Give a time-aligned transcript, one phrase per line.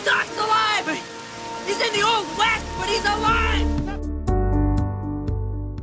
[0.00, 0.98] The Doc's alive!
[1.66, 3.66] He's in the Old West, but he's alive!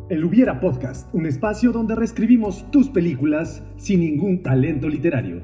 [0.09, 5.42] El Hubiera Podcast, un espacio donde reescribimos tus películas sin ningún talento literario.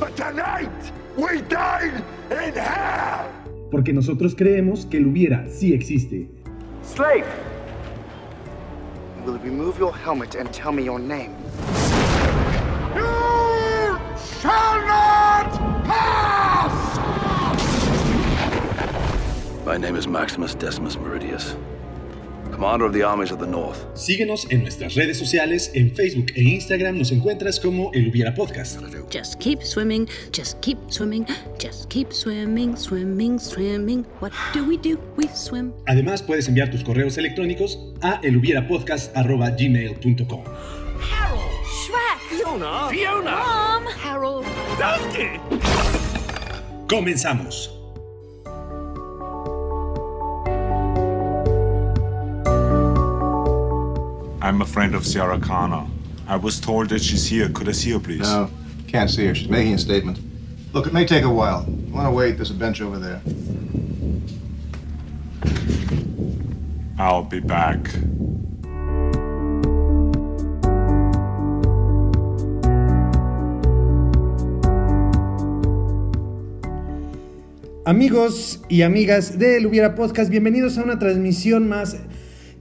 [0.00, 0.70] But tonight,
[1.16, 3.28] we in hell!
[3.70, 6.28] Porque nosotros creemos que el Hubiera sí existe.
[6.82, 7.26] Slave!
[9.24, 11.47] Will you remove your helmet and tell me your name?
[19.68, 21.54] My name is Maximus Decimus Meridius,
[22.52, 23.84] commander of the armies of the North.
[23.94, 28.80] Síguenos en nuestras redes sociales, en Facebook e Instagram nos encuentras como El Hubiera Podcast.
[29.10, 31.26] Just keep swimming, just keep swimming,
[31.58, 34.06] just keep swimming, swimming, swimming.
[34.20, 34.98] What do we do?
[35.18, 35.74] We swim.
[35.86, 40.44] Además puedes enviar tus correos electrónicos a elhubierapodcast.gmail.com
[41.12, 41.42] Harold!
[41.84, 42.18] Shrek!
[42.30, 42.88] Fiona!
[42.88, 43.36] Fiona!
[43.36, 43.84] Mom!
[44.02, 44.46] Harold!
[44.78, 45.38] Donkey!
[46.88, 47.77] Comenzamos.
[54.48, 55.86] I'm a friend of Sierra Kana.
[56.26, 57.50] I was told that she's here.
[57.50, 58.20] Could I see her, please?
[58.20, 58.48] No,
[58.86, 59.34] can't see her.
[59.34, 60.18] She's making a statement.
[60.72, 61.66] Look, it may take a while.
[61.68, 62.36] You want to wait?
[62.38, 63.20] There's a bench over there.
[66.98, 67.90] I'll be back.
[77.84, 81.98] Amigos y amigas del Hubiera Podcast, bienvenidos a una transmisión más.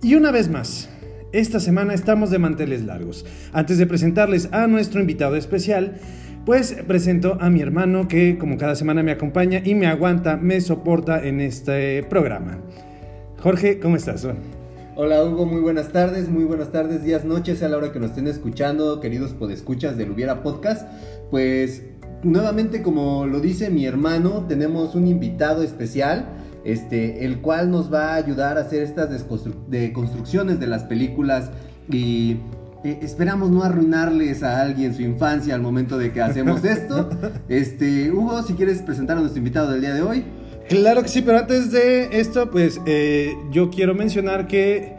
[0.04, 0.90] Y una vez más,
[1.38, 3.24] esta semana estamos de manteles largos.
[3.54, 6.00] Antes de presentarles a nuestro invitado especial,
[6.48, 10.60] pues presento a mi hermano que como cada semana me acompaña y me aguanta, me
[10.62, 12.58] soporta en este programa.
[13.38, 14.28] Jorge, ¿cómo estás?
[14.96, 18.10] Hola Hugo, muy buenas tardes, muy buenas tardes, días, noches, a la hora que nos
[18.10, 20.88] estén escuchando, queridos podescuchas del Hubiera Podcast.
[21.30, 21.84] Pues
[22.24, 26.30] nuevamente, como lo dice mi hermano, tenemos un invitado especial,
[26.68, 29.10] este, el cual nos va a ayudar a hacer estas
[29.70, 31.50] deconstrucciones de las películas
[31.90, 32.40] y
[32.84, 37.10] eh, esperamos no arruinarles a alguien su infancia al momento de que hacemos esto.
[37.48, 40.26] Este, Hugo, si quieres presentar a nuestro invitado del día de hoy.
[40.68, 44.98] Claro que sí, pero antes de esto, pues eh, yo quiero mencionar que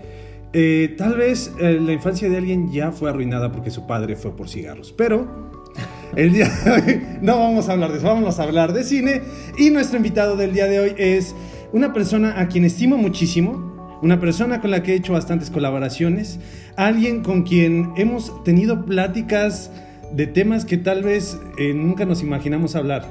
[0.54, 4.48] eh, tal vez la infancia de alguien ya fue arruinada porque su padre fue por
[4.48, 5.50] cigarros, pero
[6.16, 9.20] el día de hoy no vamos a hablar de eso, vamos a hablar de cine
[9.58, 11.34] y nuestro invitado del día de hoy es
[11.72, 16.38] una persona a quien estimo muchísimo, una persona con la que he hecho bastantes colaboraciones,
[16.76, 19.70] alguien con quien hemos tenido pláticas
[20.12, 23.06] de temas que tal vez eh, nunca nos imaginamos hablar.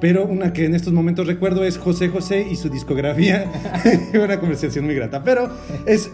[0.00, 3.44] Pero una que en estos momentos recuerdo es José José y su discografía.
[4.14, 5.22] una conversación muy grata.
[5.22, 5.50] Pero
[5.86, 6.10] es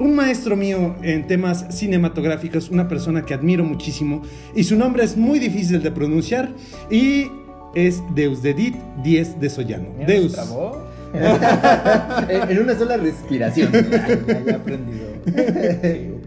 [0.00, 4.22] un maestro mío en temas cinematográficos, una persona que admiro muchísimo.
[4.56, 6.54] Y su nombre es muy difícil de pronunciar.
[6.90, 7.26] Y
[7.74, 8.74] es Deus Dedit
[9.04, 9.88] 10 de Sollano.
[10.06, 10.34] Deus.
[10.34, 10.87] en
[12.48, 13.70] en una sola respiración.
[13.90, 14.08] Ya,
[14.44, 15.08] ya he aprendido.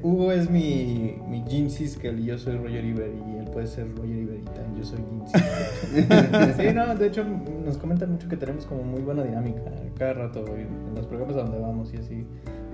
[0.03, 3.87] Hugo es mi, mi Gene Siskel y yo soy Roger Ebert y él puede ser
[3.95, 6.55] Roger Ebert y tan- yo soy Gene Siskel.
[6.57, 7.23] Sí, no, de hecho
[7.65, 9.61] nos comentan mucho que tenemos como muy buena dinámica
[9.97, 12.25] cada rato en los programas a donde vamos y así.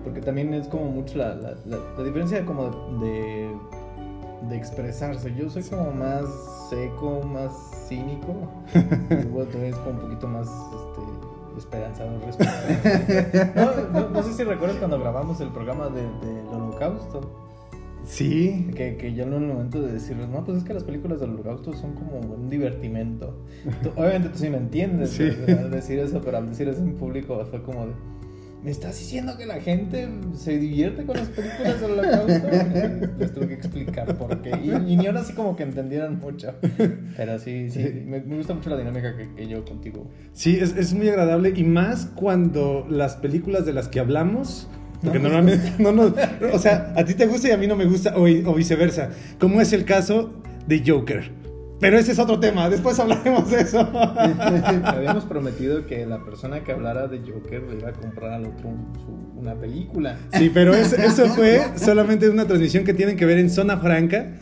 [0.04, 2.70] Porque también es como mucho la, la, la, la diferencia como
[3.02, 3.50] de,
[4.50, 5.34] de expresarse.
[5.36, 6.24] Yo soy como más
[6.70, 7.52] seco, más
[7.90, 8.34] cínico.
[9.30, 10.48] Hugo también es como un poquito más
[11.60, 13.54] esperanzador respecto.
[13.56, 17.44] No, no, no sé si recuerdas cuando grabamos el programa de- del Holocausto.
[18.06, 18.70] Sí.
[18.76, 21.32] Que, que yo en un momento de decirles, no, pues es que las películas del
[21.32, 23.34] Holocausto son como un divertimento.
[23.84, 25.24] Tú- obviamente tú sí me entiendes Sí.
[25.24, 27.94] de- de decir eso, pero al decir eso en público fue como de,
[28.64, 32.48] ¿me estás diciendo que la gente se divierte con las películas del Holocausto?
[33.20, 34.52] Les tuve que explicar por qué.
[34.64, 36.54] Y, y ni aún así como que entendieran mucho.
[37.16, 40.08] Pero sí, sí, me, me gusta mucho la dinámica que, que yo contigo.
[40.34, 44.68] Sí, es, es muy agradable y más cuando las películas de las que hablamos,
[45.04, 46.14] porque No normalmente no nos,
[46.54, 49.12] o sea, a ti te gusta y a mí no me gusta o, o viceversa,
[49.40, 50.34] como es el caso
[50.68, 51.47] de Joker.
[51.80, 53.80] Pero ese es otro tema, después hablaremos de eso.
[54.84, 58.70] Habíamos prometido que la persona que hablara de Joker le iba a comprar al otro
[59.06, 60.18] su- una película.
[60.34, 64.34] Sí, pero es- eso fue solamente una transmisión que tienen que ver en Zona Franca.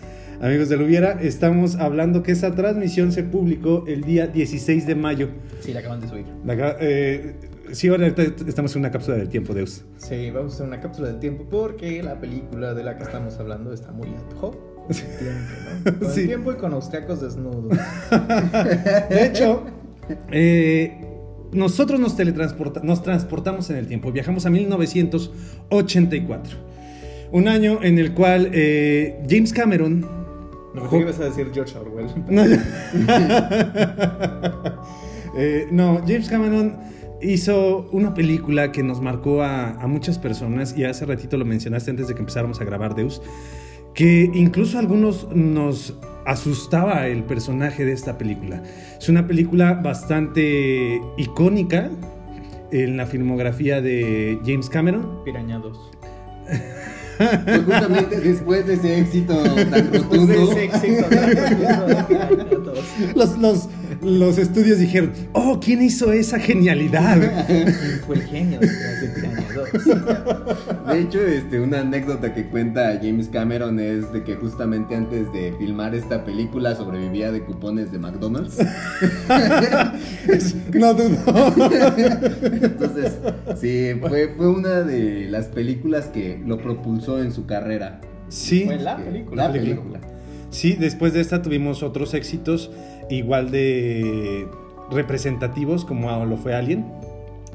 [0.42, 5.30] Amigos de Lubiera, estamos hablando que esa transmisión se publicó el día 16 de mayo.
[5.62, 6.26] Sí, la acaban de subir.
[6.46, 7.36] La eh,
[7.72, 8.08] sí, ahora
[8.48, 9.86] estamos en una cápsula del tiempo, Deus.
[9.98, 13.38] Sí, vamos a hacer una cápsula del tiempo porque la película de la que estamos
[13.40, 14.56] hablando está muy ad hoc.
[14.88, 15.54] Tiempo,
[15.86, 16.00] ¿no?
[16.06, 16.22] Con Sí.
[16.22, 17.78] el tiempo y con austriacos desnudos.
[19.10, 19.64] De hecho,
[20.32, 21.02] eh,
[21.52, 26.58] nosotros nos teletransporta, nos transportamos en el tiempo, viajamos a 1984.
[27.32, 30.06] Un año en el cual eh, James Cameron
[30.74, 32.08] No, que ibas a decir George Orwell.
[32.30, 32.44] No,
[35.38, 36.78] Eh, no, James Cameron
[37.22, 41.92] hizo una película que nos marcó a, a muchas personas y hace ratito lo mencionaste
[41.92, 43.22] antes de que empezáramos a grabar Deus,
[43.96, 45.96] que incluso a algunos nos
[46.26, 48.62] asustaba el personaje de esta película.
[49.00, 51.90] Es una película bastante icónica
[52.72, 55.24] en la filmografía de James Cameron.
[55.24, 55.92] Piraña 2.
[57.18, 60.52] Pues justamente después de ese éxito tan Después de rotundo.
[60.52, 62.80] ese éxito tan rotundo de Piraña 2.
[63.16, 63.70] Los, los,
[64.02, 67.46] los estudios dijeron, oh, ¿quién hizo esa genialidad?
[67.48, 67.68] ¿Quién
[68.06, 70.88] fue el genio detrás de Piraña 2?
[70.88, 75.54] De hecho, este, una anécdota que cuenta James Cameron es de que justamente antes de
[75.58, 78.58] filmar esta película sobrevivía de cupones de McDonald's.
[80.74, 81.54] no dudo.
[82.62, 83.14] Entonces,
[83.60, 88.02] sí, fue, fue una de las películas que lo propulsó en su carrera.
[88.30, 88.66] Sí.
[88.66, 89.48] Fue la película.
[89.48, 90.00] La película.
[90.56, 92.72] Sí, después de esta tuvimos otros éxitos
[93.10, 94.48] igual de
[94.92, 96.86] representativos como lo fue Alien,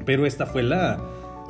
[0.05, 0.99] pero esta fue la,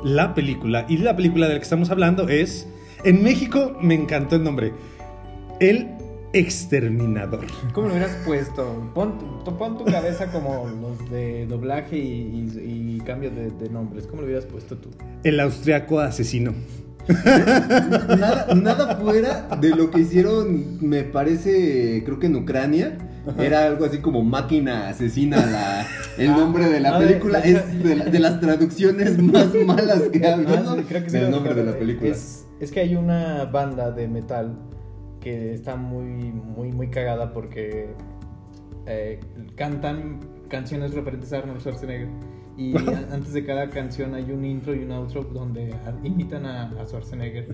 [0.04, 0.86] la película.
[0.88, 2.66] Y la película de la que estamos hablando es,
[3.04, 4.72] en México me encantó el nombre,
[5.60, 5.88] El
[6.34, 7.44] Exterminador.
[7.74, 8.90] ¿Cómo lo hubieras puesto?
[8.94, 13.68] Pon, tu- pon tu cabeza como los de doblaje y, y- y cambio de, de
[13.68, 14.06] nombres.
[14.06, 14.88] ¿Cómo lo hubieras puesto tú?
[15.24, 16.54] El austriaco asesino.
[17.08, 22.96] Nada, nada fuera de lo que hicieron, me parece, creo que en Ucrania.
[23.38, 25.86] Era algo así como máquina asesina la-
[26.18, 27.40] el nombre de la Ah, película.
[27.40, 31.02] de es de, la- de las traducciones más malas que ha habido Ah, sí, creo
[31.04, 32.10] que sí del lo nombre de la película.
[32.10, 34.58] Es, es que hay una banda de metal
[35.20, 37.94] que está muy, muy, muy cagada porque
[38.86, 39.20] eh,
[39.56, 40.18] cantan
[40.48, 42.08] canciones referentes a Arnold Schwarzenegger.
[42.56, 42.74] Y
[43.12, 45.72] antes de cada canción hay un intro y un outro donde
[46.02, 47.46] imitan a, a Schwarzenegger.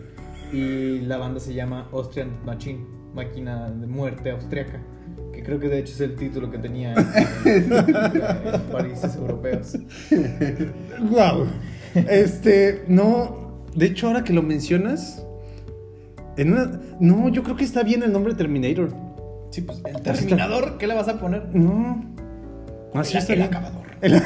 [0.53, 4.81] Y la banda se llama Austrian Machine, máquina de muerte austriaca.
[5.38, 6.94] Que creo que de hecho es el título que tenía
[7.44, 9.76] en, en países europeos.
[11.00, 11.46] Wow.
[11.94, 13.62] Este, no.
[13.73, 15.25] De hecho, ahora que lo mencionas.
[16.37, 16.81] En una.
[16.99, 18.88] No, yo creo que está bien el nombre Terminator.
[19.52, 21.55] Sí, pues el Terminador, ¿qué le vas a poner?
[21.55, 22.05] No.
[22.94, 23.49] Así El- está el bien.
[23.49, 23.87] acabador.
[24.00, 24.20] El...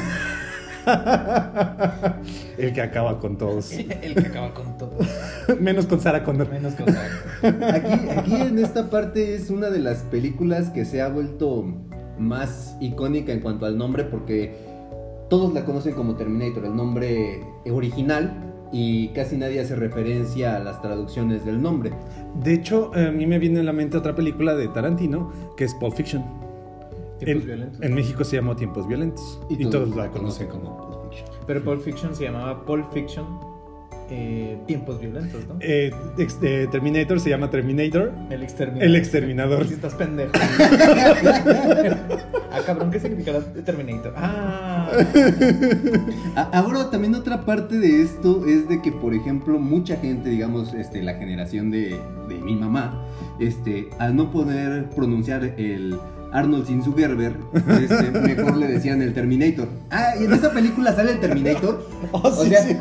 [2.59, 3.73] El que acaba con todos.
[4.03, 4.93] El que acaba con todo.
[5.61, 6.51] Menos con Sarah Connor.
[6.51, 11.09] Menos con Aquí, aquí en esta parte es una de las películas que se ha
[11.09, 11.65] vuelto
[12.19, 14.55] más icónica en cuanto al nombre porque
[15.29, 17.41] todos la conocen como Terminator, el nombre
[17.71, 21.93] original, y casi nadie hace referencia a las traducciones del nombre.
[22.43, 25.75] De hecho, a mí me viene a la mente otra película de Tarantino que es
[25.75, 26.42] Pulp Fiction.
[27.25, 27.83] Tiempos En, violentos.
[27.83, 29.41] en México se llamó Tiempos Violentos.
[29.49, 30.77] Y, todos la conocen como.
[30.77, 31.29] Pulp Fiction.
[31.47, 33.53] Pero Pulp Fiction se llamaba Pulp Fiction
[34.11, 35.57] eh, Tiempos Violentos, ¿no?
[35.61, 38.13] Eh, ex- eh, Terminator se llama Terminator.
[38.31, 38.85] El exterminador.
[38.85, 39.67] El exterminador.
[39.67, 40.33] Si estás pendejo.
[42.53, 44.13] ah, cabrón, ¿qué significará Terminator?
[44.17, 44.91] Ah.
[46.53, 51.03] Ahora también otra parte de esto es de que, por ejemplo, mucha gente, digamos, este,
[51.03, 51.99] la generación de,
[52.29, 53.07] de mi mamá,
[53.39, 55.99] este, al no poder pronunciar el
[56.33, 57.35] Arnold Schwarzenegger,
[57.83, 59.69] este, mejor le decían el Terminator.
[59.91, 61.87] Ah, y en esa película sale el Terminator.
[62.15, 62.77] Oh, o sí, sea, sí.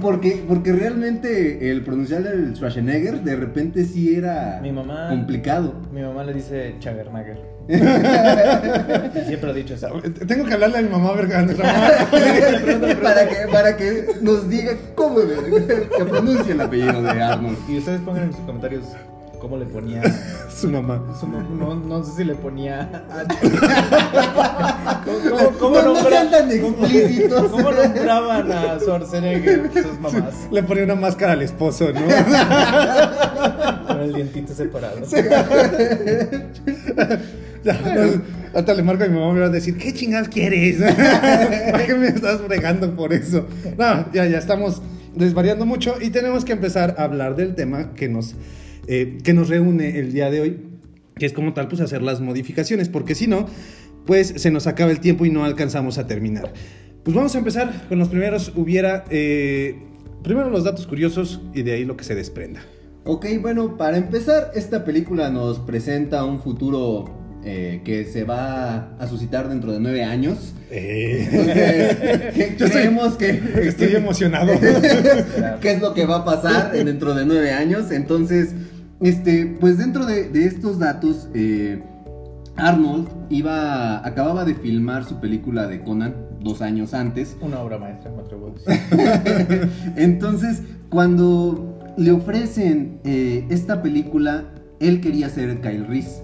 [0.00, 5.74] porque, porque realmente el pronunciar el Schwarzenegger de repente sí era Mi mamá- complicado.
[5.92, 7.38] Mi mamá le dice Chagernagger.
[9.26, 9.88] Siempre ha dicho eso.
[10.26, 11.88] Tengo que hablarle a mi mamá, verga, a nuestra mamá.
[13.02, 17.56] para, que, para que nos diga cómo que pronuncie el apellido de Arnold.
[17.68, 18.84] Y ustedes pongan en sus comentarios
[19.44, 20.00] cómo le ponía.
[20.54, 21.02] Su mamá.
[21.20, 23.04] su no, no sé si le ponía.
[25.04, 27.50] ¿Cómo, cómo, cómo No, no nombra- sean tan cómo- explícitos.
[27.50, 30.34] ¿Cómo nombraban a Schwarzenegger sus mamás?
[30.50, 32.00] Le ponía una máscara al esposo, ¿no?
[33.86, 35.00] Con el dientito separado.
[37.64, 37.78] Ya,
[38.54, 40.76] hasta le marco a mi mamá y me va a decir, ¿qué chingadas quieres?
[40.80, 43.46] ¿Para qué me estás fregando por eso?
[43.76, 44.80] No, ya, ya estamos
[45.14, 48.34] desvariando mucho y tenemos que empezar a hablar del tema que nos,
[48.86, 50.60] eh, que nos reúne el día de hoy,
[51.16, 53.46] que es como tal, pues hacer las modificaciones, porque si no,
[54.06, 56.52] pues se nos acaba el tiempo y no alcanzamos a terminar.
[57.04, 59.76] Pues vamos a empezar con los primeros, hubiera, eh,
[60.22, 62.60] primero los datos curiosos y de ahí lo que se desprenda.
[63.04, 67.04] Ok, bueno, para empezar, esta película nos presenta un futuro
[67.44, 70.54] eh, que se va a suscitar dentro de nueve años.
[70.70, 74.52] Eh, Entonces, Yo estoy- creemos que estoy emocionado.
[75.60, 77.90] qué es lo que va a pasar en- dentro de nueve años.
[77.90, 78.54] Entonces,
[79.04, 81.82] este, pues dentro de, de estos datos, eh,
[82.56, 87.36] Arnold iba, acababa de filmar su película de Conan dos años antes.
[87.42, 88.54] Una obra maestra, me atrevo.
[89.96, 94.44] Entonces, cuando le ofrecen eh, esta película,
[94.80, 96.22] él quería ser Kyle Reese.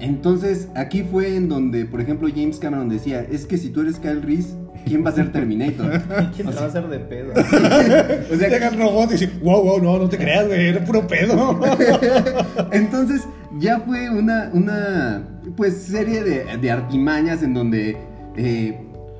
[0.00, 3.98] Entonces, aquí fue en donde, por ejemplo, James Cameron decía, es que si tú eres
[3.98, 6.02] Kyle Reese, ¿quién va a ser Terminator?
[6.36, 7.32] ¿Quién te va a hacer de pedo?
[8.32, 10.84] O sea, Llega el robot y dice, wow, wow, no, no te creas, güey, era
[10.84, 11.60] puro pedo.
[12.72, 13.22] Entonces
[13.58, 15.22] ya fue una, una
[15.56, 17.96] pues serie de, de artimañas en donde
[18.36, 18.78] eh,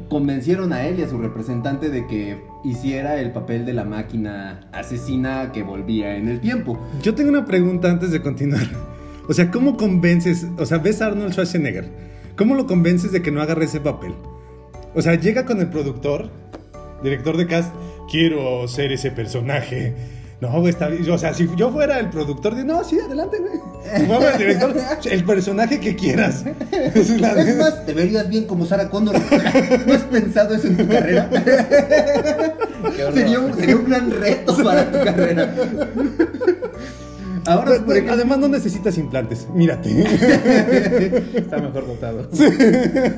[0.09, 4.61] convencieron a él y a su representante de que hiciera el papel de la máquina
[4.73, 6.79] asesina que volvía en el tiempo.
[7.03, 8.67] Yo tengo una pregunta antes de continuar.
[9.29, 10.47] O sea, ¿cómo convences?
[10.59, 11.89] O sea, ves a Arnold Schwarzenegger.
[12.37, 14.15] ¿Cómo lo convences de que no agarre ese papel?
[14.95, 16.29] O sea, llega con el productor,
[17.03, 17.73] director de cast,
[18.11, 19.95] quiero ser ese personaje.
[20.41, 21.09] No, güey, está bien.
[21.09, 23.53] O sea, si yo fuera el productor, de no, sí, adelante, güey.
[23.97, 26.45] Si fuera el director, el personaje que quieras.
[26.73, 29.15] Es la- Es más, te verías bien como Sarah Connor.
[29.87, 31.31] ¿No has pensado eso en tu carrera?
[33.15, 35.55] sería, un, sería un gran reto para tu carrera.
[37.47, 39.49] Ahora, por ejemplo, Además, no necesitas implantes.
[39.55, 39.91] Mírate.
[41.35, 42.29] Está mejor dotado.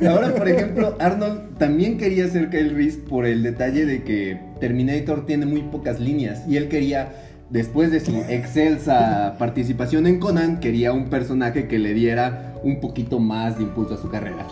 [0.08, 5.26] Ahora, por ejemplo, Arnold también quería ser Kyle Reese por el detalle de que Terminator
[5.26, 7.12] tiene muy pocas líneas y él quería,
[7.50, 13.18] después de su excelsa participación en Conan, quería un personaje que le diera un poquito
[13.18, 14.46] más de impulso a su carrera.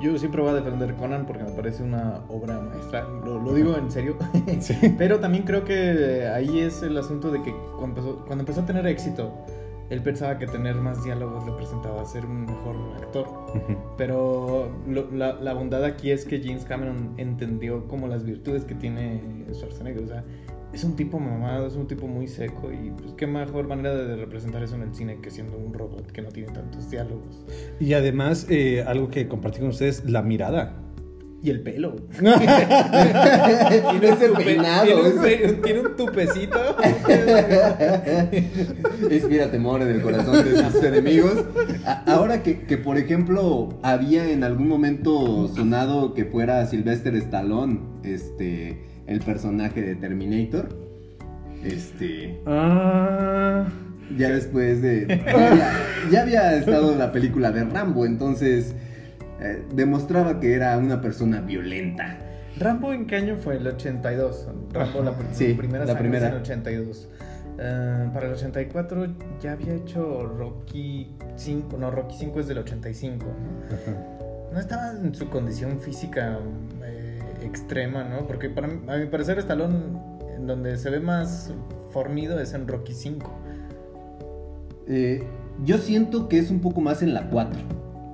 [0.00, 3.02] Yo siempre voy a defender Conan porque me parece una obra maestra.
[3.24, 4.16] Lo, lo digo en serio.
[4.98, 8.66] Pero también creo que ahí es el asunto de que cuando empezó, cuando empezó a
[8.66, 9.32] tener éxito,
[9.88, 13.26] él pensaba que tener más diálogos le presentaba ser un mejor actor.
[13.96, 18.74] Pero lo- la, la bondad aquí es que James Cameron entendió como las virtudes que
[18.74, 19.22] tiene
[19.52, 20.02] Schwarzenegger.
[20.02, 20.24] O sea,
[20.72, 24.16] es un tipo mamado, es un tipo muy seco y pues qué mejor manera de
[24.16, 27.44] representar eso en el cine que siendo un robot que no tiene tantos diálogos.
[27.80, 30.82] Y además, eh, algo que compartí con ustedes, la mirada.
[31.42, 31.94] Y el pelo.
[32.18, 34.84] Tiene ese peinado,
[35.22, 36.58] Tiene un, tiene un tupecito.
[39.10, 41.44] Inspira temor en el corazón de sus enemigos.
[41.84, 47.80] A- ahora que, que, por ejemplo, había en algún momento sonado que fuera Sylvester Stallone,
[48.02, 50.68] este, el personaje de Terminator.
[51.64, 53.66] Este, Ah.
[54.16, 55.06] ya después de.
[55.26, 55.72] Ya había,
[56.10, 58.74] ya había estado en la película de Rambo, entonces
[59.40, 62.18] eh, demostraba que era una persona violenta.
[62.58, 63.56] ¿Rambo en qué año fue?
[63.56, 64.48] El 82.
[64.72, 66.28] Rambo, la, pr- Sí, primera la primera.
[66.28, 67.08] en el 82.
[67.58, 69.06] Eh, para el 84
[69.42, 71.76] ya había hecho Rocky 5.
[71.78, 73.24] No, Rocky 5 es del 85.
[73.26, 74.52] ¿no?
[74.52, 76.38] No estaba en su condición física
[77.42, 78.26] extrema, ¿no?
[78.26, 79.76] Porque para mí- a mi parecer Stallone,
[80.36, 81.52] en donde se ve más
[81.92, 83.30] formido es en Rocky 5.
[84.88, 85.24] Eh,
[85.64, 87.58] yo siento que es un poco más en la 4.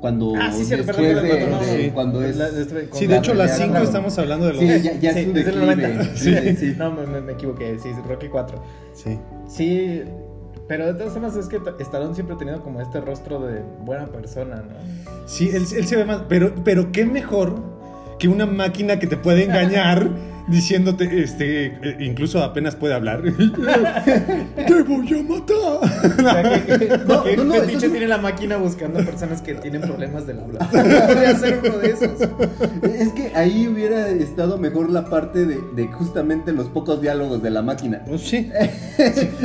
[0.00, 1.90] Cuando Ah, sí, sí, después perdón, de- perdón, no, de- sí.
[1.94, 3.86] cuando es La- estoy con Sí, de la hecho, las pelea 5 Rambo.
[3.88, 4.60] estamos hablando de los.
[4.62, 5.76] Sí, ya, ya Sí, es desde el declive.
[5.76, 6.16] 90.
[6.16, 6.74] Sí, sí.
[6.76, 7.78] No, me, me- me equivoqué.
[7.78, 8.60] Sí, Rocky 4.
[8.94, 9.18] Sí.
[9.46, 10.02] Sí,
[10.66, 14.06] pero de todas formas es que Stallone siempre ha tenido como este rostro de buena
[14.06, 14.74] persona, ¿no?
[15.28, 16.22] Sí, él, él se ve más.
[16.28, 17.54] Pero, pero qué mejor
[18.22, 20.08] que una máquina que te puede engañar
[20.48, 23.22] diciéndote, este, eh, incluso apenas puede hablar.
[24.66, 25.56] ¡Te voy a matar!
[25.56, 25.82] O
[26.20, 29.80] sea, que, que, No, que no, no, entonces- tiene la máquina buscando personas que tienen
[29.82, 30.58] problemas del habla.
[30.68, 32.10] Podría ser uno de esos.
[32.82, 37.50] Es que ahí hubiera estado mejor la parte de, de justamente los pocos diálogos de
[37.50, 38.02] la máquina.
[38.06, 38.50] Pues sí.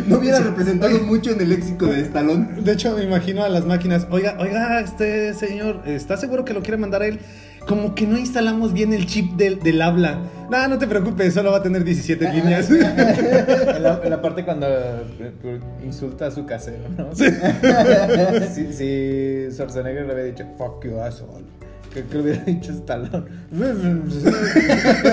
[0.08, 2.62] No hubiera representado mucho en el léxico de Stallone.
[2.62, 4.08] De hecho, me imagino a las máquinas.
[4.12, 7.20] Oiga, oiga, este señor, ¿está seguro que lo quiere mandar a él?
[7.68, 10.20] Como que no instalamos bien el chip del, del habla.
[10.50, 12.70] No, no te preocupes, solo va a tener 17 líneas.
[12.72, 17.14] En la, en la parte cuando eh, insulta a su casero, ¿no?
[17.14, 17.26] Sí.
[18.54, 21.46] Si, si Schwarzenegger le había dicho, fuck you, asshole.
[21.94, 23.26] Que, que le hubiera dicho Stallone.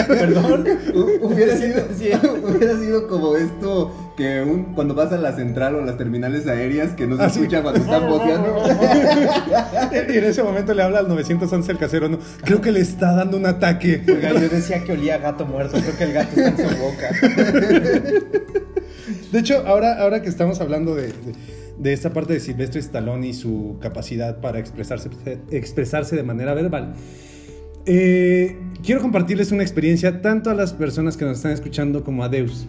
[0.08, 0.64] Perdón.
[0.92, 2.10] Hu- Hubiera sido, Sí.
[2.44, 6.92] hubiera sido como esto que un, cuando vas a la central o las terminales aéreas
[6.92, 7.38] que no se Ah, sí.
[7.40, 8.62] escucha cuando están voceando.
[10.08, 12.18] y en ese momento le habla al 911 el casero, no.
[12.44, 14.02] Creo que le está dando un ataque.
[14.06, 15.78] Oiga, yo decía que olía a gato muerto.
[15.80, 17.10] Creo que el gato está en su boca.
[19.32, 21.12] De hecho, ahora, ahora que estamos hablando de, de-
[21.78, 25.10] de esta parte de Silvestre Stallone y su capacidad para expresarse,
[25.50, 26.94] expresarse de manera verbal,
[27.86, 32.28] eh, quiero compartirles una experiencia tanto a las personas que nos están escuchando como a
[32.28, 32.66] Deus.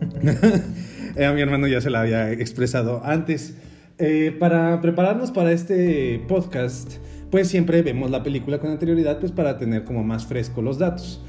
[1.16, 3.54] Eh, a mi hermano ya se la había expresado antes.
[3.98, 6.98] Eh, para prepararnos para este podcast,
[7.30, 11.20] pues siempre vemos la película con anterioridad, pues para tener como más fresco los datos.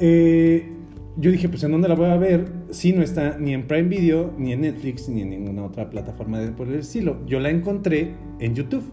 [0.00, 0.68] Eh,
[1.16, 2.46] yo dije, pues ¿en dónde la voy a ver?
[2.70, 6.38] Si no está ni en Prime Video, ni en Netflix, ni en ninguna otra plataforma
[6.40, 7.18] de, por el estilo.
[7.26, 8.84] Yo la encontré en YouTube.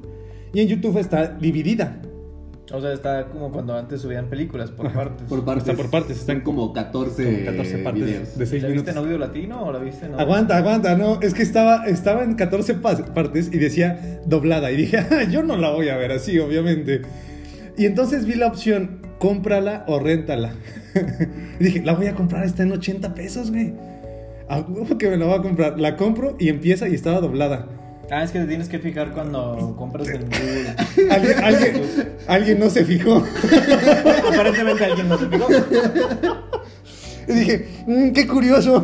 [0.54, 2.02] Y en YouTube está dividida.
[2.74, 5.26] O sea, está como cuando antes subían películas por partes.
[5.30, 5.68] Por partes.
[5.70, 8.38] Está por partes, están como 14, como 14 partes videos.
[8.38, 8.92] de 6 ¿La viste minutos.
[8.92, 10.26] en audio latino o la viste en audio?
[10.26, 14.70] Aguanta, aguanta, no, es que estaba, estaba en 14 pas- partes y decía doblada.
[14.72, 17.04] Y dije, "Ah, yo no la voy a ver así, obviamente.
[17.78, 20.52] Y entonces vi la opción, cómprala o réntala.
[21.60, 23.74] y dije, la voy a comprar, está en 80 pesos, güey.
[24.50, 25.80] A huevo que me la voy a comprar.
[25.80, 27.68] La compro y empieza y estaba doblada.
[28.10, 31.10] Ah, es que te tienes que fijar cuando compras en Google.
[31.14, 31.82] Alguien, alguien,
[32.28, 33.18] alguien no se fijó.
[34.34, 35.48] Aparentemente alguien no se fijó.
[37.28, 38.76] Y dije, "Mm, qué curioso.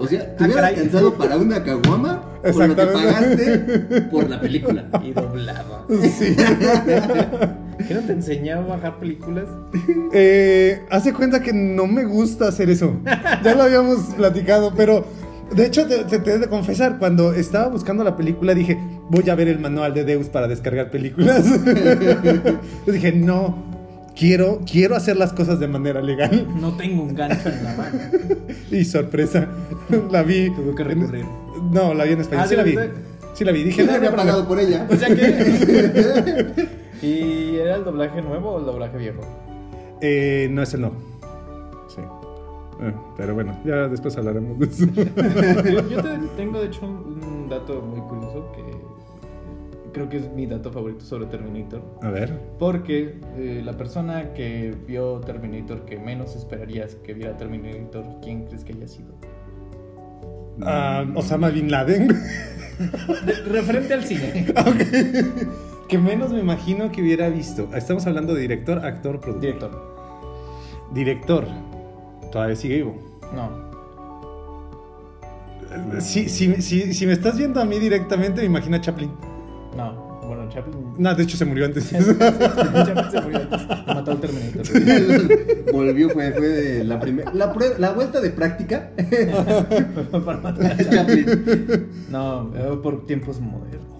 [0.00, 0.74] O sea, te Ah, hubiera caray.
[0.74, 4.84] alcanzado para una caguama por lo que pagaste por la película.
[5.04, 5.86] Y doblaba.
[6.18, 6.34] Sí.
[7.86, 9.44] ¿Qué no te enseñaba a bajar películas?
[10.12, 12.96] Eh, hace cuenta que no me gusta hacer eso.
[13.44, 15.04] Ya lo habíamos platicado, pero
[15.54, 18.78] de hecho te, te, te he de confesar, cuando estaba buscando la película dije,
[19.10, 21.44] voy a ver el manual de Deus para descargar películas.
[22.86, 23.56] Yo dije, no,
[24.16, 26.46] quiero, quiero hacer las cosas de manera legal.
[26.58, 27.98] No tengo un gancho en la mano.
[28.70, 29.48] Y sorpresa,
[30.10, 30.50] la vi.
[30.50, 31.24] Tuve que recurrir.
[31.72, 32.44] No, la vi en español.
[32.44, 32.76] Ah, sí ¿sí la vi.
[33.34, 33.62] Sí la vi.
[33.64, 34.86] Dije, no, no había pagado por ella.
[34.90, 36.66] O sea que.
[37.02, 39.20] ¿Y era el doblaje nuevo o el doblaje viejo?
[40.00, 40.92] Eh, no, ese no.
[41.88, 42.00] Sí.
[42.80, 44.86] Eh, pero bueno, ya después hablaremos de eso.
[45.90, 48.62] Yo, te- tengo de hecho un dato muy curioso que
[49.92, 51.80] creo que es mi dato favorito sobre Terminator.
[52.02, 52.38] A ver.
[52.58, 58.62] Porque eh, la persona que vio Terminator que menos esperarías que viera Terminator, ¿quién crees
[58.64, 59.14] que haya sido?
[60.62, 62.08] Ah, Osama Bin Laden.
[62.08, 64.46] De- referente al cine.
[65.88, 67.68] que menos me imagino que hubiera visto.
[67.74, 69.40] Estamos hablando de director, actor, productor.
[69.40, 69.96] Director.
[70.92, 71.44] Director.
[72.32, 72.96] Todavía sigue vivo.
[73.34, 73.66] No.
[76.00, 79.10] Si, si, si, si me estás viendo a mí directamente, me imagino a Chaplin.
[79.76, 80.06] No.
[80.26, 80.74] Bueno, Chaplin.
[80.98, 81.88] No, de hecho se murió antes.
[81.90, 83.66] Chaplin se murió antes.
[83.86, 84.66] Lo mató el Terminator.
[85.72, 87.32] Volvió, fue, fue de la primera.
[87.32, 88.90] La, prue- la vuelta de práctica.
[90.24, 91.88] Para matar a Chaplin.
[92.10, 93.95] No, eh, por tiempos modernos.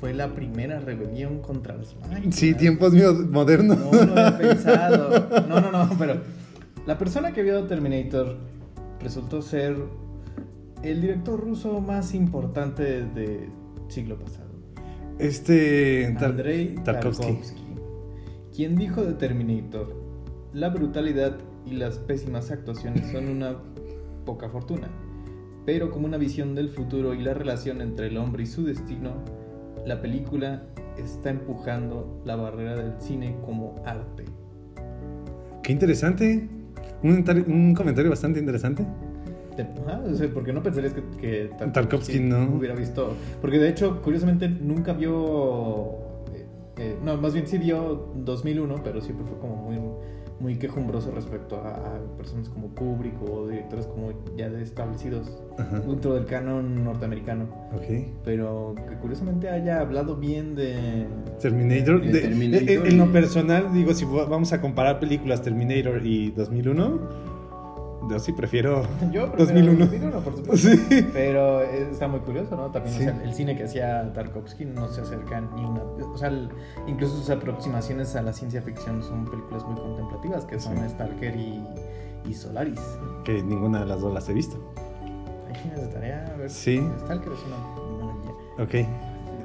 [0.00, 2.34] Fue la primera rebelión contra las máquinas.
[2.34, 2.92] sí, tiempos
[3.30, 3.78] modernos.
[3.78, 5.28] No lo he pensado.
[5.48, 6.20] No, no, no, pero
[6.86, 8.36] la persona que vio Terminator
[9.02, 9.76] resultó ser
[10.82, 13.50] el director ruso más importante del
[13.88, 14.48] siglo pasado.
[15.18, 16.06] Este.
[16.06, 17.26] Andrei Tarkovsky.
[17.26, 17.62] Tarkovsky,
[18.54, 19.94] quien dijo de Terminator,
[20.52, 23.56] la brutalidad y las pésimas actuaciones son una
[24.24, 24.88] poca fortuna,
[25.66, 29.12] pero como una visión del futuro y la relación entre el hombre y su destino,
[29.86, 30.62] la película
[30.96, 34.24] está empujando la barrera del cine como arte.
[35.62, 36.48] Qué interesante.
[37.02, 38.84] Un, tar- un comentario bastante interesante.
[40.06, 42.44] O sea, porque no pensarías que, que Tarkovsky no.
[42.56, 43.12] hubiera visto.
[43.40, 45.96] Porque de hecho, curiosamente, nunca vio.
[46.32, 46.46] eh,
[46.78, 49.76] eh, no, más bien sí vio 2001, pero siempre fue como muy,
[50.40, 55.80] muy quejumbroso respecto a, a personas como Kubrick o directores como ya establecidos Ajá.
[55.80, 57.44] dentro del canon norteamericano.
[57.74, 58.06] Ok.
[58.24, 61.06] Pero que curiosamente haya hablado bien de.
[61.40, 62.00] Terminator.
[62.02, 66.04] De de- Terminator eh, en lo personal, digo, si va- vamos a comparar películas Terminator
[66.06, 67.00] y 2001,
[68.10, 69.78] yo sí prefiero, Yo prefiero 2001.
[69.86, 70.68] 2001, por supuesto.
[70.68, 71.06] Sí.
[71.12, 72.70] Pero eh, está muy curioso, ¿no?
[72.70, 73.04] También o Sí.
[73.04, 75.82] sea, el cine que hacía Tarkovsky no se acerca ni una.
[75.82, 76.48] O sea, el-
[76.86, 80.88] incluso sus aproximaciones a la ciencia ficción son películas muy contemplativas, que son Sí.
[80.90, 81.62] Stalker y,
[82.28, 82.80] y Solaris.
[83.24, 84.56] Que ninguna de las dos las he visto.
[85.48, 86.50] Hay de tarea, a ver.
[86.50, 86.80] Sí.
[87.00, 88.64] Stalker es una.
[88.64, 88.74] Ok.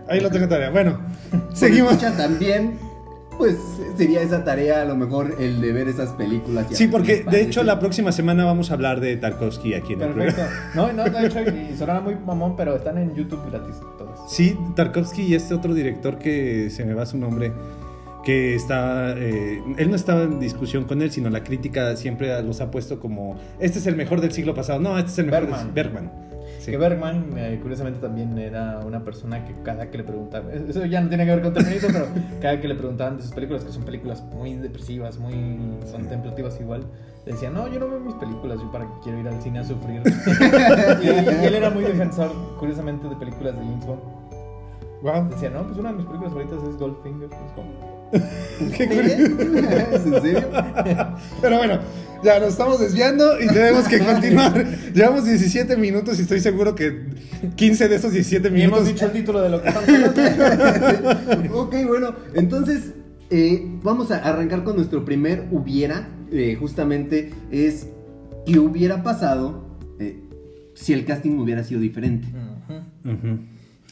[0.09, 0.69] Ahí lo tengo tarea.
[0.69, 0.99] Bueno,
[1.53, 1.93] seguimos.
[1.93, 2.77] escucha también,
[3.37, 3.57] pues
[3.97, 6.67] sería esa tarea a lo mejor el de ver esas películas.
[6.71, 7.63] y Sí, porque de hecho parece.
[7.63, 10.41] la próxima semana vamos a hablar de Tarkovsky aquí en el Perfecto.
[10.41, 10.71] programa.
[10.75, 14.19] No, no, de hecho, y sonaba muy mamón, pero están en YouTube gratis todos.
[14.31, 17.51] Sí, Tarkovsky y este otro director que se me va su nombre,
[18.23, 22.61] que está, eh, él no estaba en discusión con él, sino la crítica siempre los
[22.61, 25.47] ha puesto como, este es el mejor del siglo pasado, no, este es el mejor
[25.47, 25.73] Bergman.
[25.73, 26.11] Bergman.
[26.59, 26.71] Sí.
[26.71, 31.01] Que Bergman, eh, curiosamente, también era una persona que cada que le preguntaban, eso ya
[31.01, 32.07] no tiene que ver con Terminator, pero
[32.41, 35.35] cada que le preguntaban de sus películas, que son películas muy depresivas, muy
[35.91, 36.83] contemplativas igual,
[37.25, 39.63] decía, no, yo no veo mis películas, yo para qué quiero ir al cine a
[39.65, 40.01] sufrir.
[41.01, 44.23] y, y él era muy defensor, curiosamente, de películas de James Bond.
[45.03, 45.27] Wow.
[45.29, 47.27] Decía, no, pues una de mis películas favoritas es Goldfinger.
[47.27, 48.02] Pues, ¿cómo?
[48.77, 48.83] Qué.
[48.83, 50.49] ¿Es en serio?
[51.41, 51.79] Pero bueno,
[52.23, 54.65] ya nos estamos desviando y tenemos que continuar.
[54.93, 57.05] Llevamos 17 minutos y estoy seguro que
[57.55, 58.79] 15 de esos 17 Y minutos...
[58.79, 61.53] hemos dicho el título de lo que estamos hablando.
[61.59, 62.93] ok, bueno, entonces
[63.29, 66.07] eh, vamos a arrancar con nuestro primer hubiera.
[66.31, 67.87] eh, justamente es
[68.45, 69.65] qué hubiera pasado
[69.99, 70.19] eh,
[70.75, 72.27] si el casting hubiera sido diferente.
[72.29, 73.11] Ujú.
[73.13, 73.39] Ujú.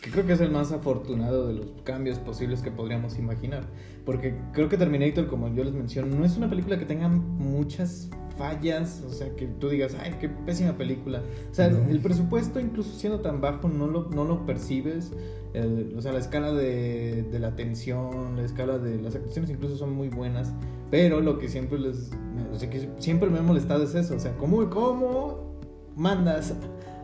[0.01, 3.63] Que creo que es el más afortunado de los cambios posibles que podríamos imaginar.
[4.03, 8.09] Porque creo que Terminator, como yo les menciono, no es una película que tenga muchas
[8.35, 11.21] fallas, o sea, que tú digas, ay, qué pésima película.
[11.51, 15.11] O sea, el presupuesto, incluso siendo tan bajo, no lo, no lo percibes.
[15.53, 19.75] El- o sea, la escala de, de la tensión, la escala de las actuaciones incluso
[19.75, 20.51] son muy buenas.
[20.89, 22.09] Pero lo que siempre les...
[22.51, 24.15] O sea, que siempre me ha molestado es eso.
[24.15, 25.59] O sea, ¿cómo, cómo
[25.95, 26.55] mandas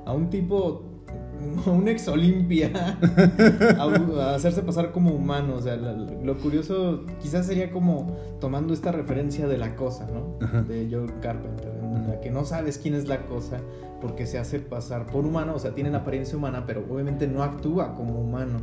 [0.05, 0.83] a un tipo...
[1.65, 2.71] a un ex Olimpia
[3.77, 5.55] a, a hacerse pasar como humano.
[5.55, 10.45] O sea, la- lo curioso quizás sería como tomando esta referencia de la cosa, ¿no?
[10.45, 10.61] Ajá.
[10.63, 13.59] De Joe Carpenter, en la que no sabes quién es la cosa
[14.01, 17.41] porque se hace pasar por humano, o sea, tiene la apariencia humana, pero obviamente no
[17.41, 18.59] actúa como humano.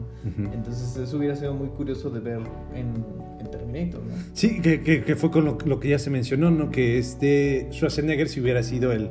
[0.53, 2.39] Entonces eso hubiera sido muy curioso de ver
[2.73, 3.05] en,
[3.41, 4.15] en Terminator, ¿no?
[4.33, 6.71] Sí, que, que- que fue con lo, lo que ya se mencionó, ¿no?
[6.71, 9.11] Que este Schwarzenegger si hubiera sido el,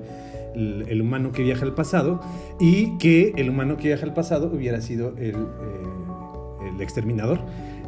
[0.55, 2.21] el- humano que viaja al pasado
[2.59, 7.39] y que el humano que viaja al pasado hubiera sido el, eh, el exterminador.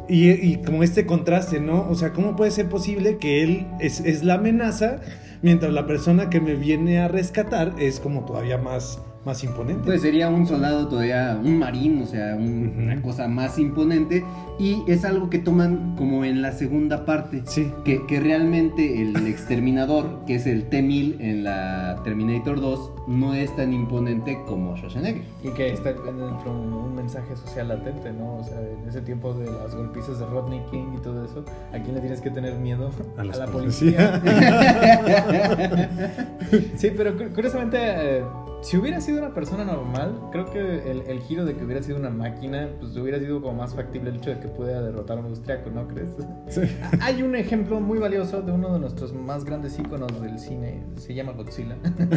[0.08, 1.88] Y, y como este contraste, ¿no?
[1.90, 5.00] O sea, ¿cómo puede ser posible que él es, es la amenaza
[5.42, 9.82] mientras la persona que me viene a rescatar es como todavía más, más imponente?
[9.84, 14.24] Pues sería un soldado todavía, un marín, o sea, un- una cosa más imponente.
[14.58, 17.42] Y es algo que toman como en la segunda parte.
[17.44, 17.70] Sí.
[17.84, 23.54] Que, que realmente el exterminador, que es el T-1000 en la Terminator 2, no es
[23.54, 25.22] tan imponente como Schwarzenegger.
[25.44, 28.36] Y que está dentro un, un mensaje social latente, ¿no?
[28.36, 31.78] O sea, en ese tiempo de las golpizas de Rodney King y todo eso, ¿a
[31.78, 32.90] quién le tienes que tener miedo?
[33.18, 34.22] A la policía.
[36.76, 38.22] sí, pero cu- curiosamente, eh,
[38.66, 41.98] si hubiera sido una persona normal, creo que el, el giro de que hubiera sido
[41.98, 45.20] una máquina, pues hubiera sido como más factible el hecho de que pudiera derrotar a
[45.20, 46.08] un austriaco, ¿no crees?
[46.48, 46.62] Sí.
[47.00, 51.14] Hay un ejemplo muy valioso de uno de nuestros más grandes íconos del cine, se
[51.14, 51.76] llama Godzilla.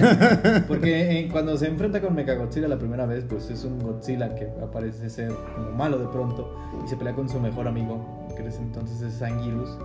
[0.67, 4.49] Porque eh, cuando se enfrenta con Mechagodzilla la primera vez, pues es un Godzilla que
[4.59, 6.51] aparece ser como malo de pronto
[6.83, 9.77] y se pelea con su mejor amigo, que en entonces es Anguirus.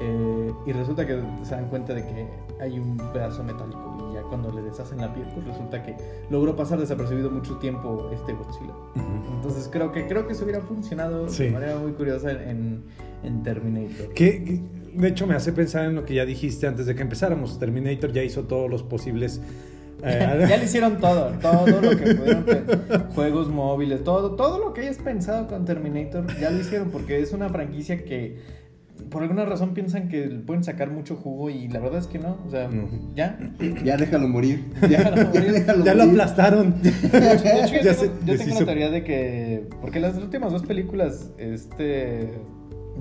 [0.00, 2.28] Eh, y resulta que se dan cuenta de que
[2.60, 5.94] hay un pedazo metálico y ya cuando le deshacen la piel, pues resulta que
[6.30, 8.74] logró pasar desapercibido mucho tiempo este Godzilla.
[9.36, 11.44] Entonces creo que creo que eso hubiera funcionado Sí.
[11.44, 12.82] de manera muy curiosa en,
[13.22, 14.12] en Terminator.
[14.14, 14.60] Que, que,
[14.94, 17.58] de hecho me hace pensar en lo que ya dijiste antes de que empezáramos.
[17.58, 19.40] Terminator ya hizo todos los posibles.
[20.02, 22.44] eh, ya le hicieron todo, todo lo que pudieron,
[23.14, 27.32] juegos móviles, todo, todo lo que hayas pensado con Terminator, ya lo hicieron porque es
[27.32, 28.38] una franquicia que
[29.10, 32.38] por alguna razón piensan que pueden sacar mucho jugo y la verdad es que no,
[32.46, 32.68] o sea,
[33.14, 33.38] ya.
[33.84, 34.64] Ya déjalo morir.
[34.82, 35.52] Ya déjalo morir.
[35.52, 36.74] déjalo ya lo aplastaron.
[36.82, 38.56] De hecho, de hecho, yo Ya tengo, se yo tengo deshizo.
[38.58, 39.68] una teoría de que.
[39.80, 42.30] Porque las últimas dos películas, este.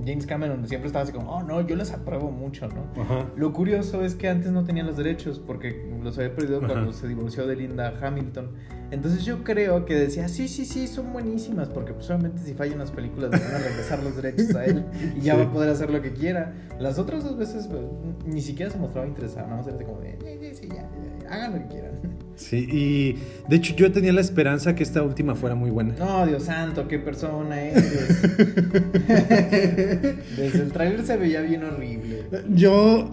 [0.05, 3.01] James Cameron siempre estaba así como, oh no, yo les apruebo mucho, ¿no?
[3.01, 3.25] Ajá.
[3.35, 6.67] Lo curioso es que antes no tenían los derechos porque los había perdido Ajá.
[6.67, 8.51] cuando se divorció de Linda Hamilton.
[8.89, 12.77] Entonces yo creo que decía, sí, sí, sí, son buenísimas porque pues, solamente si fallan
[12.79, 14.85] las películas van a regresar los derechos a él
[15.17, 15.39] y ya Sí.
[15.39, 16.53] va a poder hacer lo que quiera.
[16.79, 17.81] Las otras dos veces pues,
[18.25, 20.83] ni siquiera se mostraba interesado, nada más era como de, "Eh, eh, sí, ya, ya,
[21.23, 21.91] ya, hagan lo que quieran.
[22.35, 25.95] Sí, y de hecho yo tenía la esperanza que esta última fuera muy buena.
[25.97, 28.21] No, Dios santo, qué persona eres.
[30.37, 32.23] Desde el tráiler se veía bien horrible.
[32.49, 33.09] Yo,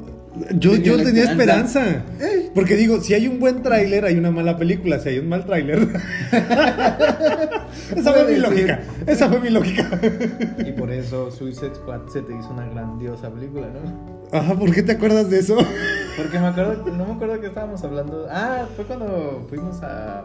[0.58, 1.86] yo, Tenía yo tenía esperanza.
[1.86, 2.50] esperanza.
[2.54, 4.98] Porque digo, si hay un buen tráiler, hay una mala película.
[5.00, 5.78] Si hay un mal tráiler.
[7.96, 8.80] Esa fue mi lógica.
[9.06, 10.00] Esa fue mi lógica.
[10.58, 14.14] Y por eso Suicide Squad se te hizo una grandiosa película, ¿no?
[14.36, 15.56] Ajá, ¿por qué te acuerdas de eso?
[16.16, 18.26] Porque me acuerdo, no me acuerdo que estábamos hablando.
[18.30, 20.24] Ah, fue cuando fuimos a.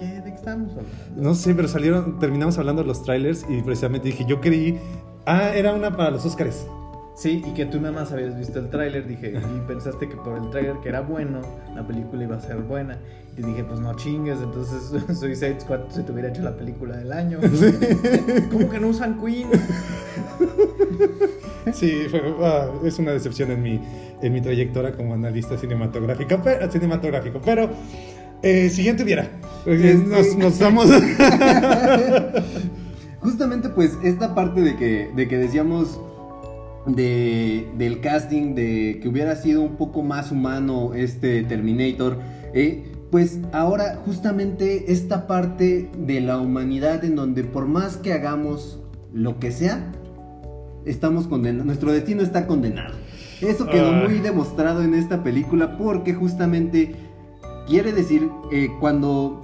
[0.00, 0.90] ¿Qué, qué- de qué estábamos hablando?
[1.22, 4.78] No sé, pero salieron, terminamos hablando de los trailers y precisamente dije, yo creí,
[5.26, 6.66] ah, era una para los Óscares.
[7.14, 10.38] Sí, y que tú nada más habías visto el tráiler, dije, y pensaste que por
[10.38, 11.40] el tráiler que era bueno,
[11.74, 12.98] la película iba a ser buena.
[13.36, 17.12] Y dije, pues no chingues, entonces Suicide Squad se te hubiera hecho la película del
[17.12, 17.38] año.
[18.50, 19.48] ¿Cómo que no usan Queen?
[21.74, 23.80] Sí, fue- ah, es una decepción en mi,
[24.22, 27.40] en mi trayectoria como analista cinematográfica, pero, cinematográfico.
[27.44, 27.68] Pero,
[28.42, 29.28] eh, siguiente hubiera.
[29.66, 30.88] Este- Nos, nos damos.
[33.20, 36.00] Justamente pues esta parte de que, de que decíamos
[36.86, 42.18] de, del casting, de que hubiera sido un poco más humano este Terminator,
[42.54, 48.80] eh, pues ahora justamente esta parte de la humanidad en donde por más que hagamos
[49.12, 49.92] lo que sea,
[50.86, 52.94] estamos condenados, nuestro destino está condenado.
[53.42, 54.04] Eso quedó Ah.
[54.06, 56.94] muy demostrado en esta película porque justamente
[57.70, 59.40] quiere decir eh, cuando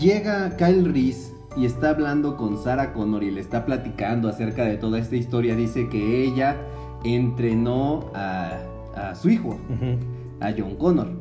[0.00, 4.76] llega Kyle Reese y está hablando con Sarah Connor y le está platicando acerca de
[4.76, 6.56] toda esta historia, dice que ella
[7.04, 8.58] entrenó a,
[8.96, 9.58] a su hijo,
[10.40, 11.12] a John Connor.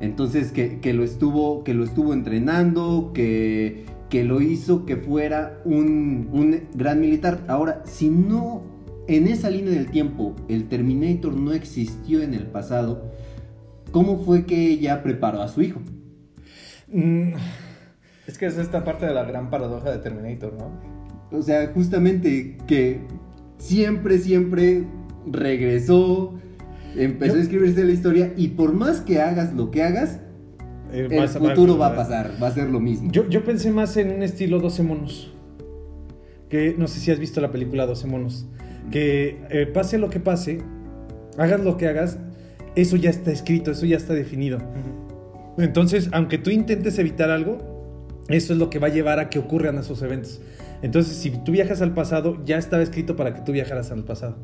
[0.00, 5.60] Entonces que, que lo estuvo, que lo estuvo entrenando, que, que lo hizo que fuera
[5.64, 7.40] un, un gran militar.
[7.48, 8.62] Ahora, si no,
[9.08, 13.10] en esa línea del tiempo, el Terminator no existió en el pasado,
[13.90, 15.80] ¿cómo fue que ella preparó a su hijo?
[16.94, 17.32] Mm,
[18.26, 20.70] Es que es esta parte de la gran paradoja de Terminator, ¿no?
[21.36, 23.00] O sea, justamente que
[23.58, 24.84] siempre, siempre
[25.26, 26.34] regresó,
[26.96, 30.20] empezó Yo- a escribirse la historia y por más que hagas lo que hagas,
[30.92, 33.10] eh, el futuro va a pasar, va a ser lo mismo.
[33.10, 35.32] Yo, yo pensé más en un estilo 12 monos.
[36.48, 38.46] Que no sé si has visto la película 12 monos.
[38.92, 40.60] Que eh, pase lo que pase,
[41.36, 42.18] hagas lo que hagas,
[42.76, 44.58] eso ya está escrito, eso ya está definido.
[45.58, 47.58] Entonces, aunque tú intentes evitar algo,
[48.28, 50.40] eso es lo que va a llevar a que ocurran esos eventos.
[50.82, 54.36] Entonces, si tú viajas al pasado, ya estaba escrito para que tú viajaras al pasado.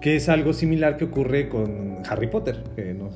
[0.00, 2.62] Que es algo similar que ocurre con Harry Potter.
[2.74, 3.10] Que no,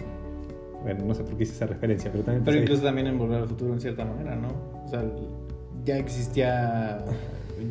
[0.82, 3.42] bueno, no sé por qué hice esa referencia, pero también Pero incluso también en Volver
[3.42, 4.48] al Futuro en cierta manera, ¿no?
[4.84, 5.02] O sea,
[5.84, 7.04] ya existía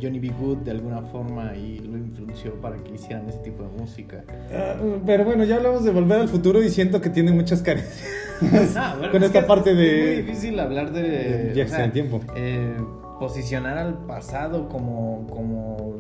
[0.01, 0.29] Johnny B.
[0.39, 4.23] Good de alguna forma y lo influenció para que hicieran ese tipo de música.
[4.53, 4.75] Ah,
[5.05, 8.03] pero bueno, ya hablamos de volver al futuro y siento que tiene muchas carencias.
[8.75, 11.53] Ah, bueno, Con es esta parte es, de- Es muy difícil hablar de.
[11.61, 12.19] en tiempo.
[12.35, 12.75] eh,
[13.19, 15.95] posicionar al pasado como, como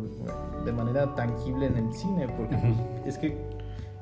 [0.65, 2.57] de manera tangible en el cine, porque
[3.05, 3.37] es que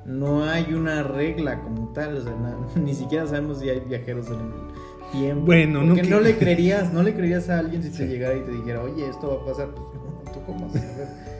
[0.05, 2.33] no hay una regla como tal, o sea,
[2.83, 4.51] ni siquiera sabemos si hay viajeros en el
[5.11, 5.45] tiempo.
[5.45, 8.35] Bueno, no porque que- no le creerías, no le creerías a alguien si te llegara
[8.35, 11.31] y te dijera, oye, esto va a pasar, pues tú cómo vas a saber?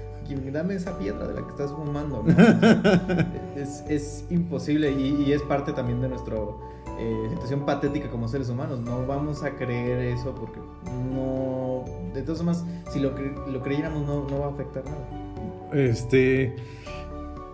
[0.54, 2.24] Dame esa piedra de la que estás fumando.
[2.26, 2.34] ¿no?
[3.62, 6.38] es, es imposible y, y es parte también de nuestra
[7.32, 8.80] situación patética como seres humanos.
[8.80, 10.60] No vamos a creer eso porque
[11.14, 11.84] no.
[12.14, 15.08] De todas formas, si lo, cre- lo creyéramos, no, no va a afectar nada.
[15.74, 16.56] Este.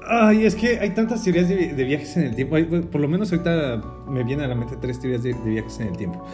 [0.10, 2.56] Ay, es que hay tantas teorías de, viajes en el tiempo.
[2.92, 5.98] Por lo menos ahorita me vienen a la mente tres teorías de, viajes en el
[5.98, 6.26] tiempo.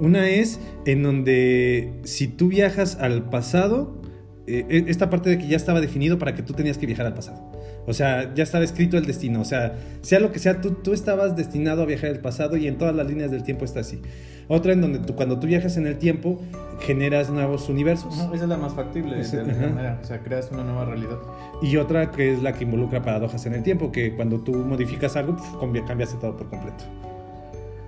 [0.00, 4.00] Una es en donde si tú viajas al pasado,
[4.46, 7.06] eh, eh, esta parte de que ya estaba definido para que tú tenías que viajar
[7.06, 7.57] al pasado.
[7.88, 9.40] O sea, ya estaba escrito el destino.
[9.40, 12.68] O sea, sea lo que sea, tú, tú estabas destinado a viajar al pasado y
[12.68, 14.00] en todas las líneas del tiempo está así.
[14.46, 16.40] Otra en donde tú, cuando tú viajas en el tiempo,
[16.80, 18.14] generas nuevos universos.
[18.18, 19.98] Ajá, esa es la más factible de alguna manera.
[20.02, 21.18] O sea, creas una nueva realidad.
[21.62, 25.16] Y otra que es la que involucra paradojas en el tiempo, que cuando tú modificas
[25.16, 26.84] algo, pf, cambi- cambiaste todo por completo.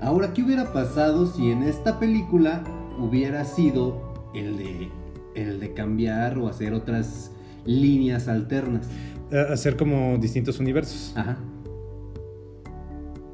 [0.00, 2.62] Ahora, ¿qué hubiera pasado si en esta película
[2.98, 4.88] hubiera sido el de,
[5.34, 7.30] el de cambiar o hacer otras
[7.64, 8.86] líneas alternas?
[9.32, 11.12] Hacer como distintos universos.
[11.16, 11.36] Ajá.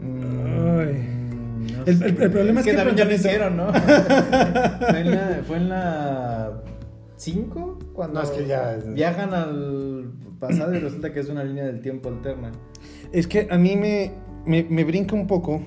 [0.01, 0.07] Ay.
[0.07, 2.05] Mm, no El- sé.
[2.07, 3.67] el- el problema es que también ya lo hicieron, ¿no?
[4.91, 5.43] fue en la.
[5.47, 6.63] Fue en la
[7.19, 11.65] 5 cuando No, es que ya- viajan al pasado y resulta que es una línea
[11.65, 12.53] del tiempo alterna.
[13.11, 14.13] Es que a mí me,
[14.45, 15.67] me, me brinca un poco,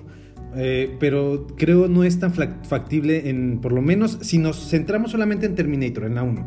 [0.55, 5.47] eh, pero creo no es tan factible en, por lo menos, si nos centramos solamente
[5.47, 6.45] en Terminator, en la 1,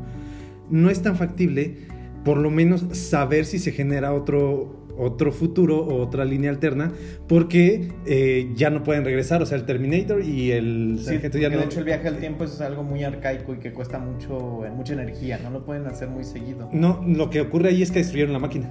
[0.70, 1.78] no es tan factible,
[2.24, 6.92] por lo menos, saber si se genera otro otro futuro o otra línea alterna
[7.26, 11.56] porque eh, ya no pueden regresar o sea el Terminator y el Sí, ya de
[11.56, 14.92] no hecho el viaje al tiempo es algo muy arcaico y que cuesta mucho, mucha
[14.92, 16.68] energía, no lo pueden hacer muy seguido.
[16.72, 18.70] no lo que ocurre ahí es que destruyeron la máquina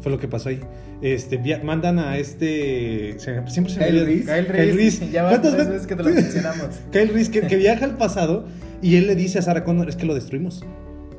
[0.00, 0.60] fue lo que pasó ahí
[1.00, 4.24] este mandan a este siempre se me Kyle Reese.
[4.24, 6.68] Kyle Reese, ya van ¿Cuántas veces que te lo mencionamos.
[6.92, 8.46] Kyle Reese que, que viaja al pasado
[8.82, 10.62] y él le dice a Sarah Connor, es que lo destruimos.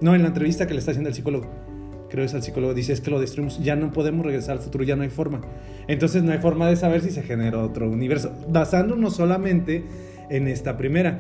[0.02, 1.50] No, en la entrevista que le está haciendo el psicólogo.
[2.10, 4.64] Creo que es al psicólogo, dice, es que lo destruimos, ya no podemos regresar al
[4.64, 5.42] futuro, ya no hay forma.
[5.88, 9.84] Entonces no hay forma de saber si se genera otro universo, basándonos solamente
[10.30, 11.20] en esta primera.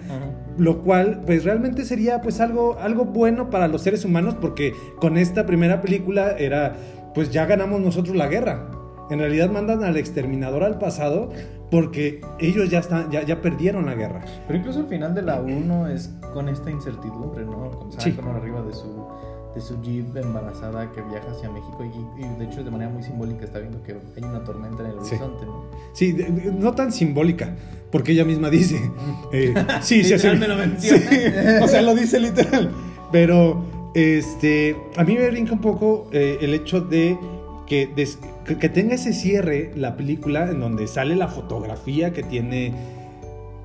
[0.58, 5.18] Lo cual, pues realmente sería pues algo, algo bueno para los seres humanos porque con
[5.18, 6.76] esta primera película era,
[7.14, 8.70] pues ya ganamos nosotros la guerra.
[9.10, 11.32] En realidad mandan al exterminador al pasado
[11.70, 14.26] porque ellos ya, están, ya, ya perdieron la guerra.
[14.48, 17.70] Pero incluso el final de la 1 es con esta incertidumbre, ¿no?
[17.72, 18.18] Con Sarah Sí.
[18.20, 19.08] Arriba de su,
[19.56, 23.02] de su jeep embarazada que viaja hacia México y, y de hecho de manera muy
[23.04, 25.16] simbólica está viendo que hay una tormenta en el Sí.
[25.16, 25.64] horizonte, ¿no?
[25.94, 27.56] Sí, de- de- no tan simbólica,
[27.92, 28.80] porque ella misma dice.
[29.32, 30.28] eh, sí, sí, sí.
[30.38, 31.00] me lo menciona.
[31.10, 31.18] Sí,
[31.64, 32.70] o sea, lo dice literal.
[33.12, 33.64] Pero,
[33.94, 37.18] este, a mí me brinca un poco eh, el hecho de
[37.66, 42.24] que, des- que, que tenga ese cierre la película en donde sale la fotografía que
[42.24, 42.74] tiene.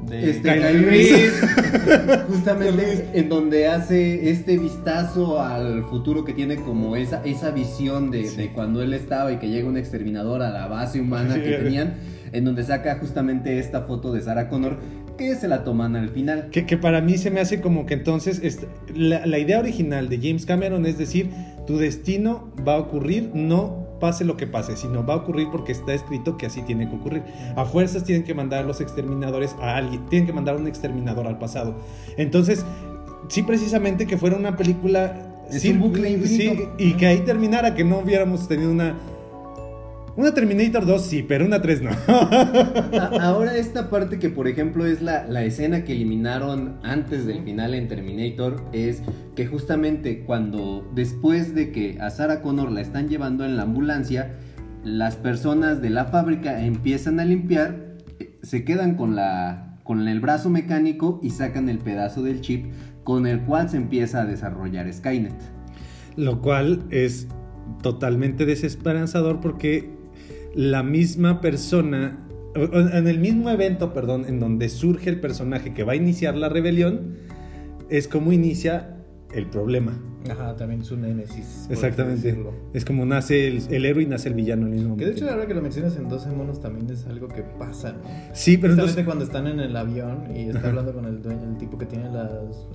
[0.09, 1.31] De Este, Kyle Reese.
[2.29, 8.31] Justamente en donde hace este vistazo al futuro que tiene como esa, esa visión de,
[8.31, 11.41] de cuando él estaba y que llega un exterminador a la base humana Sí.
[11.43, 11.95] que tenían,
[12.33, 14.79] en donde saca justamente esta foto de Sarah Connor
[15.19, 16.49] que se la toman al final.
[16.51, 20.09] Que, que para mí se me hace como que entonces es- la, la idea original
[20.09, 21.29] de James Cameron es decir,
[21.67, 25.73] tu destino va a ocurrir, no pase lo que pase, sino va a ocurrir porque
[25.73, 27.23] está escrito que así tiene que ocurrir.
[27.55, 31.39] A fuerzas tienen que mandar los exterminadores a alguien, tienen que mandar un exterminador al
[31.39, 31.77] pasado.
[32.17, 32.65] Entonces,
[33.29, 35.27] sí, precisamente que fuera una película.
[35.49, 36.73] Es sí, un bucle sí, infinito.
[36.79, 38.97] y que ahí terminara, que no hubiéramos tenido una.
[40.17, 41.91] Una Terminator 2, sí, pero una 3 no.
[43.21, 47.75] Ahora esta parte que por ejemplo es la, la escena que eliminaron antes del final
[47.75, 49.03] en Terminator es
[49.35, 54.35] que justamente cuando después de que a Sarah Connor la están llevando en la ambulancia,
[54.85, 57.97] las personas de la fábrica empiezan a limpiar,
[58.43, 62.67] se quedan con la con el brazo mecánico y sacan el pedazo del chip
[63.03, 65.35] con el cual se empieza a desarrollar Skynet.
[66.17, 67.27] Lo cual es
[67.83, 69.91] totalmente desesperanzador porque
[70.55, 75.93] la misma persona, en el mismo evento, perdón, en donde surge el personaje que va
[75.93, 77.17] a iniciar la rebelión,
[77.89, 79.00] es como inicia
[79.35, 79.99] el problema.
[80.31, 81.67] Ajá, también es un némesis.
[81.71, 82.37] Exactamente.
[82.75, 85.25] Es como nace el, el héroe y nace el villano al mismo Que de momento.
[85.25, 88.01] hecho, ahora que lo mencionas en 12 monos, también es algo que pasa, ¿no?
[88.35, 90.69] Sí, pero entonces- cuando están en el avión y está Ajá.
[90.69, 92.31] hablando con el dueño, el tipo que tiene las.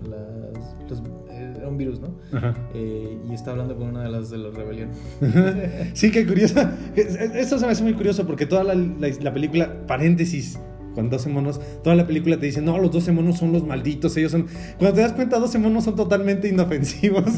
[0.09, 2.15] las los- eh, era un virus, ¿no?
[2.33, 2.55] Ajá.
[2.73, 4.89] Eh, y está hablando con una de las de la rebelión.
[5.93, 6.59] Sí, qué curioso.
[6.95, 10.59] Eso se me hace muy curioso porque toda la, la- la película, paréntesis,
[10.95, 14.17] con 12 monos, toda la película te dice, no, los 12 monos son los malditos,
[14.17, 14.47] ellos son...
[14.79, 17.25] Cuando te das cuenta, 12 monos son totalmente inofensivos.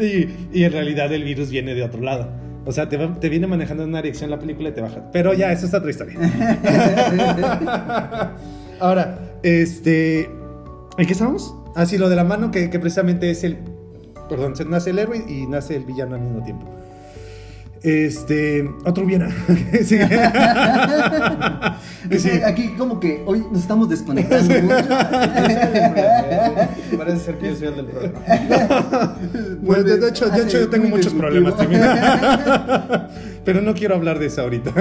[0.00, 2.28] y, y en realidad el virus viene de otro lado.
[2.64, 5.10] O sea, te, va- te viene manejando en una dirección la película y te baja.
[5.12, 6.18] Pero ya, esa es otra historia.
[8.80, 10.30] Ahora, este...
[10.98, 11.54] ¿En qué estamos?
[11.74, 13.58] Ah, sí, lo de la mano, que, que precisamente es el...
[14.28, 16.66] Perdón, se- nace el héroe y nace el villano al mismo tiempo.
[17.82, 18.68] Este...
[18.84, 19.28] Otro hubiera.
[22.18, 22.30] Sí.
[22.44, 24.76] Aquí como que hoy nos estamos desconectando mucho.
[26.96, 29.16] Parece ser que yo soy el del programa.
[29.60, 31.82] Bueno, de, de hecho, de hecho yo tengo muchos problemas también.
[33.44, 34.72] Pero no quiero hablar de eso ahorita.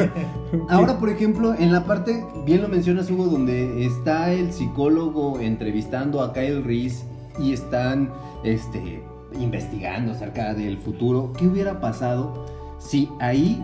[0.70, 6.22] Ahora, por ejemplo, en la parte, bien lo mencionas Hugo, donde está el psicólogo entrevistando
[6.22, 7.04] a Kyle Reese
[7.40, 8.12] y están
[8.44, 9.02] este,
[9.40, 12.46] investigando acerca del futuro, ¿qué hubiera pasado
[12.86, 13.62] si ahí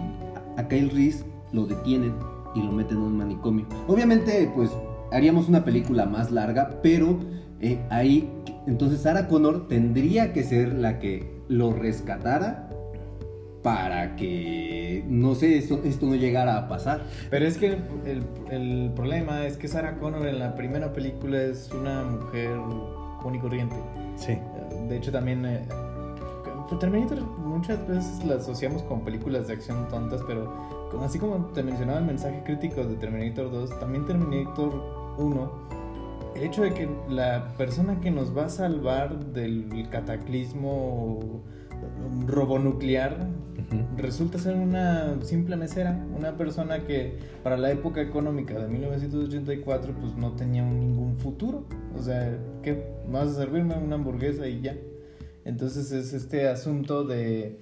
[0.57, 2.13] a Kyle Reese lo detienen
[2.55, 3.65] y lo meten en un manicomio?
[3.87, 4.71] Obviamente, pues
[5.11, 7.19] haríamos una película más larga, pero
[7.59, 8.29] eh, ahí,
[8.67, 12.69] entonces Sarah Connor tendría que ser la que lo rescatara
[13.61, 17.03] para que, no sé, esto, esto no llegara a pasar.
[17.29, 21.69] Pero es que el, el problema es que Sarah Connor en la primera película es
[21.71, 22.49] una mujer
[23.21, 23.75] común y corriente.
[24.15, 24.35] Sí.
[24.89, 25.45] De hecho, también.
[25.45, 25.61] eh,
[26.79, 27.19] Terminator
[27.61, 30.51] muchas veces la asociamos con películas de acción tontas, pero
[31.03, 34.73] así como te mencionaba el mensaje crítico de Terminator 2, también Terminator
[35.19, 35.51] 1,
[36.37, 41.43] el hecho de que la persona que nos va a salvar del cataclismo
[42.25, 43.27] robonuclear
[43.95, 50.15] resulta ser una simple mesera, una persona que para la época económica de 1984 pues
[50.15, 51.65] no tenía ningún futuro.
[51.95, 52.91] O sea, ¿qué?
[53.07, 54.75] ¿Vas a servirme una hamburguesa y ya?
[55.45, 57.59] Entonces es este asunto de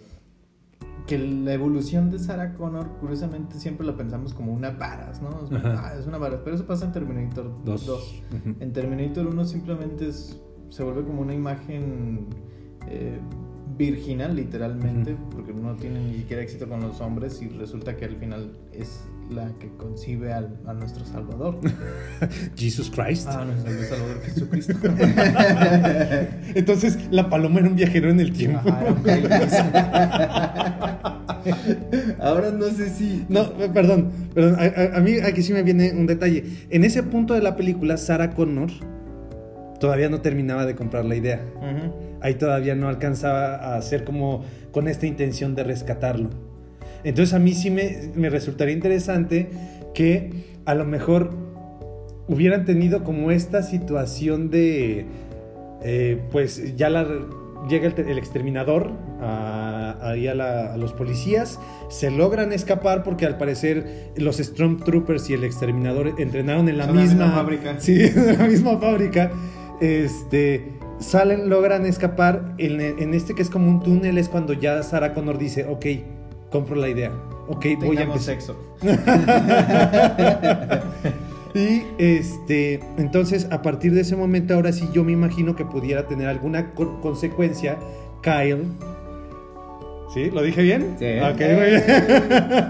[1.07, 5.29] que la evolución de Sarah Connor, curiosamente siempre la pensamos como una varas, ¿no?
[5.43, 7.85] Es, ah, es una varas, pero eso pasa en Terminator Dos.
[7.85, 8.23] 2.
[8.33, 8.55] Ujú.
[8.59, 10.39] En Terminator 1 simplemente es,
[10.69, 12.27] se vuelve como una imagen
[12.87, 13.19] eh,
[13.77, 18.17] virginal, literalmente, porque no tiene ni siquiera éxito con los hombres y resulta que al
[18.17, 21.59] final es la que concibe al- a nuestro Salvador.
[22.55, 23.27] Jesus Christ.
[23.29, 24.73] Ah, nuestro Salvador Jesucristo.
[26.55, 28.69] Entonces, la paloma era un viajero en el tiempo.
[28.69, 28.85] Ajá,
[32.19, 33.25] Ahora no sé si...
[33.29, 34.55] No, perdón, perdón.
[34.59, 36.43] A, a- a mí aquí sí me viene un detalle.
[36.69, 38.69] En ese punto de la película, Sarah Connor
[39.79, 41.41] todavía no terminaba de comprar la idea.
[42.21, 46.29] Ahí todavía no alcanzaba a hacer como con esta intención de rescatarlo.
[47.03, 49.49] Entonces a mí sí me, me resultaría interesante
[49.93, 50.31] que
[50.65, 51.31] a lo mejor
[52.27, 55.05] hubieran tenido como esta situación de,
[55.83, 57.07] eh, pues ya la,
[57.67, 61.59] llega el, el exterminador a, ahí a, la- a los policías,
[61.89, 67.31] se logran escapar porque al parecer los Stormtroopers y el exterminador entrenaron en la misma
[67.31, 67.75] fábrica.
[67.79, 69.31] Sí, en la misma fábrica.
[69.81, 72.53] Este, salen, logran escapar.
[72.57, 75.85] En, en este que es como un túnel es cuando ya Sarah Connor dice, ok,
[76.51, 77.11] compro la idea.
[77.47, 78.19] Ok, voy a empezar.
[78.35, 78.55] sexo.
[81.55, 86.07] Y este, entonces a partir de ese momento, ahora sí yo me imagino que pudiera
[86.07, 87.75] tener alguna co- consecuencia
[88.21, 88.65] Kyle.
[90.13, 90.29] ¿Sí?
[90.31, 90.95] ¿Lo dije bien?
[90.99, 91.05] Sí.
[91.19, 91.83] Ok, muy bien.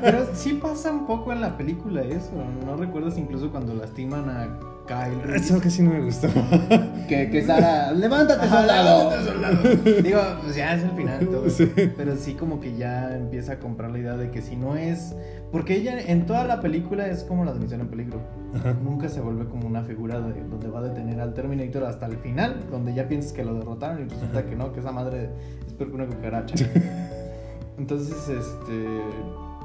[0.01, 2.31] Pero sí pasa un poco en la película eso.
[2.65, 4.59] ¿No recuerdas incluso cuando lastiman a
[4.89, 5.45] Kyle Reese.
[5.45, 6.27] Eso que sí no me gustó.
[7.07, 9.09] Que, que Sara, levántate, Ajá, soldado.
[9.09, 10.01] levántate, soldado.
[10.03, 11.49] Digo, pues ya es el final todo.
[11.49, 11.71] Sí.
[11.97, 15.15] Pero sí como que ya empieza a comprar la idea de que si no es...
[15.51, 18.21] Porque ella en toda la película es como la de Misión en Peligro.
[18.53, 18.75] Ajá.
[18.83, 22.17] Nunca se vuelve como una figura de, donde va a detener al Terminator hasta el
[22.17, 25.31] final, donde ya piensas que lo derrotaron y resulta que no, que esa madre
[25.65, 26.53] es peor que una cucaracha.
[27.79, 29.01] Entonces, este...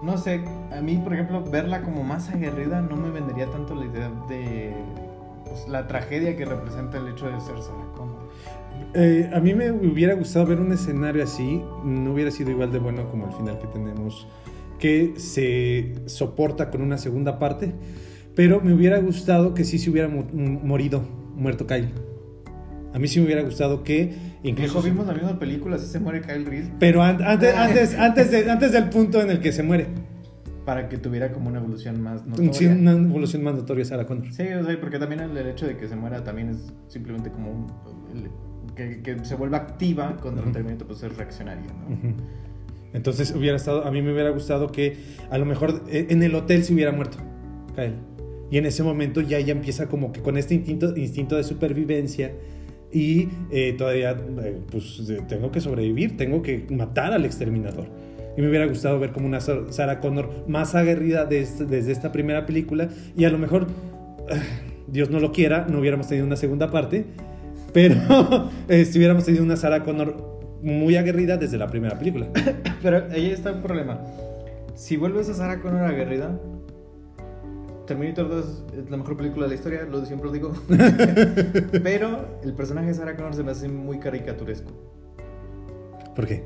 [0.03, 0.43] No sé,
[0.77, 4.73] a mí, por ejemplo, verla como más aguerrida no me vendería tanto la idea de
[5.55, 8.29] pues, la tragedia que representa el hecho de ser Sarah Connor.
[8.95, 12.79] Eh, a mí me hubiera gustado ver un escenario así, no hubiera sido igual de
[12.79, 14.27] bueno como el final que tenemos,
[14.79, 17.73] que se soporta con una segunda parte,
[18.35, 21.03] pero me hubiera gustado que sí se hubiera mu- morido,
[21.37, 21.89] muerto Kyle.
[22.93, 24.79] A mí sí me hubiera gustado que incluso...
[24.79, 28.31] Incluso vimos la misma película, así se muere Kyle Reese, Pero an- antes, antes, antes,
[28.31, 29.87] de- antes del punto en el que se muere.
[30.65, 32.71] Para que tuviera como una evolución más Sí, notoria.
[32.73, 34.33] una evolución más notoria Sarah Connor.
[34.33, 37.31] Sí, o sea, porque también el, el hecho de que se muera también es simplemente
[37.31, 37.67] como un...
[38.15, 38.31] el-
[38.75, 40.53] que, que se vuelva activa contra el Ujú.
[40.53, 41.95] Terminator, pues es reaccionaria, ¿no?
[41.95, 42.15] Ujú.
[42.93, 44.97] Entonces hubiera estado, a mí me hubiera gustado que
[45.31, 47.19] a lo mejor eh, en el hotel se hubiera muerto
[47.77, 47.95] Kyle.
[48.51, 52.33] Y en ese momento ya ella empieza como que con este instinto, instinto de supervivencia
[52.93, 57.87] y eh, todavía eh, pues tengo que sobrevivir, tengo que matar al exterminador.
[58.37, 61.93] Y me hubiera gustado ver como una Sar- Sarah Connor más aguerrida de este- desde
[61.93, 63.67] esta primera película y a lo mejor,
[64.87, 67.05] Dios no lo quiera, no hubiéramos tenido una segunda parte,
[67.73, 67.97] pero
[68.69, 72.27] eh, si hubiéramos tenido una Sarah Connor muy aguerrida desde la primera película.
[72.83, 74.01] Pero ahí está el problema.
[74.75, 76.39] Si vuelves a Sarah Connor aguerrida,
[77.87, 80.53] Terminator 2 es la mejor película de la historia, lo siempre lo digo.
[81.83, 84.71] Pero el personaje de Sarah Connor se me hace muy caricaturesco.
[86.17, 86.45] ¿Por qué?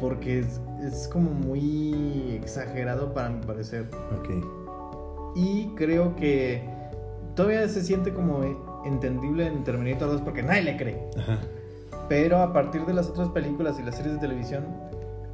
[0.00, 3.86] Porque es, es como muy exagerado para mi parecer.
[4.18, 5.36] Ok.
[5.36, 6.62] Y creo que
[7.34, 8.42] todavía se siente como
[8.84, 10.98] entendible en Terminator 2 porque nadie le cree.
[11.16, 11.38] Ajá.
[12.08, 14.64] Pero a partir de las otras películas y las series de televisión,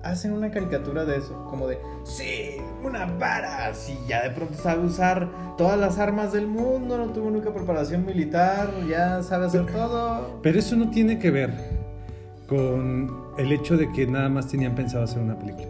[0.05, 4.85] hacen una caricatura de eso, como de, sí, una vara, sí, ya de pronto sabe
[4.85, 10.41] usar todas las armas del mundo, no tuvo nunca preparación militar, ya sabe hacer todo.
[10.43, 11.55] Pero eso no tiene que ver
[12.47, 15.66] con el hecho de que nada más tenían pensado hacer una película.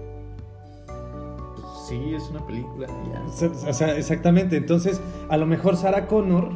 [1.88, 3.20] Sí, es una película, ya.
[3.22, 4.56] O sea, o sea, exactamente.
[4.56, 6.50] Entonces, a lo mejor Sarah Connor.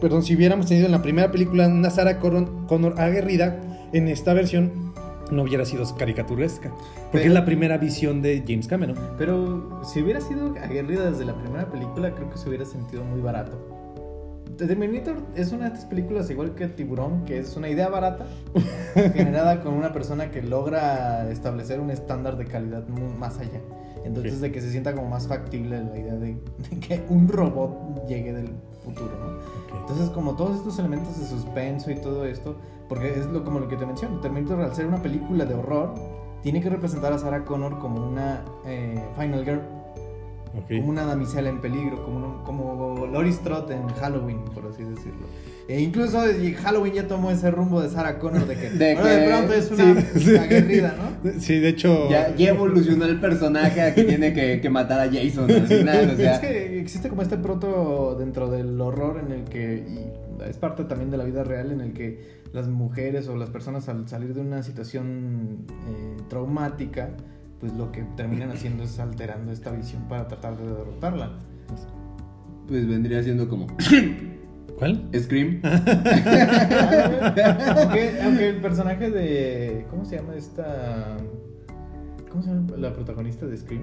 [0.00, 3.60] Perdón, si hubiéramos tenido en la primera película una Sarah Connor, Connor aguerrida,
[3.92, 4.92] en esta versión
[5.30, 6.70] no hubiera sido caricaturesca.
[6.70, 8.96] Porque Pero- es la primera visión de James Cameron.
[9.18, 13.20] Pero si hubiera sido aguerrida desde la primera película, creo que se hubiera sentido muy
[13.20, 13.58] barato.
[14.66, 18.26] Terminator es una de estas películas igual que Tiburón, que es una idea barata,
[19.14, 23.60] generada con una persona que logra establecer un estándar de calidad más allá.
[24.04, 26.36] Entonces, de que se sienta como más factible la idea de,
[26.70, 28.50] de que un robot llegue del
[28.84, 29.78] futuro, ¿no?
[29.80, 32.56] Entonces, como todos estos elementos de suspenso y todo esto,
[32.88, 35.94] porque es lo, como lo que te menciono, Terminator al ser una película de horror,
[36.42, 39.60] tiene que representar a Sarah Connor como una eh, Final Girl,
[40.68, 45.26] como una damisela en peligro, como, un- como Laurie Strode en Halloween, por así decirlo.
[45.68, 46.18] E incluso
[46.62, 50.36] Halloween ya tomó ese rumbo de Sarah Connor, de que De pronto es una sí.
[50.36, 51.30] aguerrida, ¿no?
[51.40, 52.10] Sí, de hecho.
[52.10, 56.10] Ya, ya evolucionó el personaje a que tiene que, que matar a Jason al final,
[56.10, 56.34] o sea.
[56.34, 60.84] Es que existe como este proto dentro del horror en el que, y es parte
[60.84, 64.34] también de la vida real, en el que las mujeres o las personas al salir
[64.34, 67.10] de una situación eh, traumática,
[67.62, 71.30] pues lo que terminan haciendo es alterando esta visión para tratar de derrotarla.
[72.66, 73.68] Pues vendría siendo como
[74.78, 75.08] ¿Cuál?
[75.16, 75.60] Scream.
[77.76, 79.86] aunque, aunque el personaje de...
[79.90, 81.16] ¿Cómo se llama esta...
[82.28, 83.82] ¿Cómo se llama la protagonista de Scream?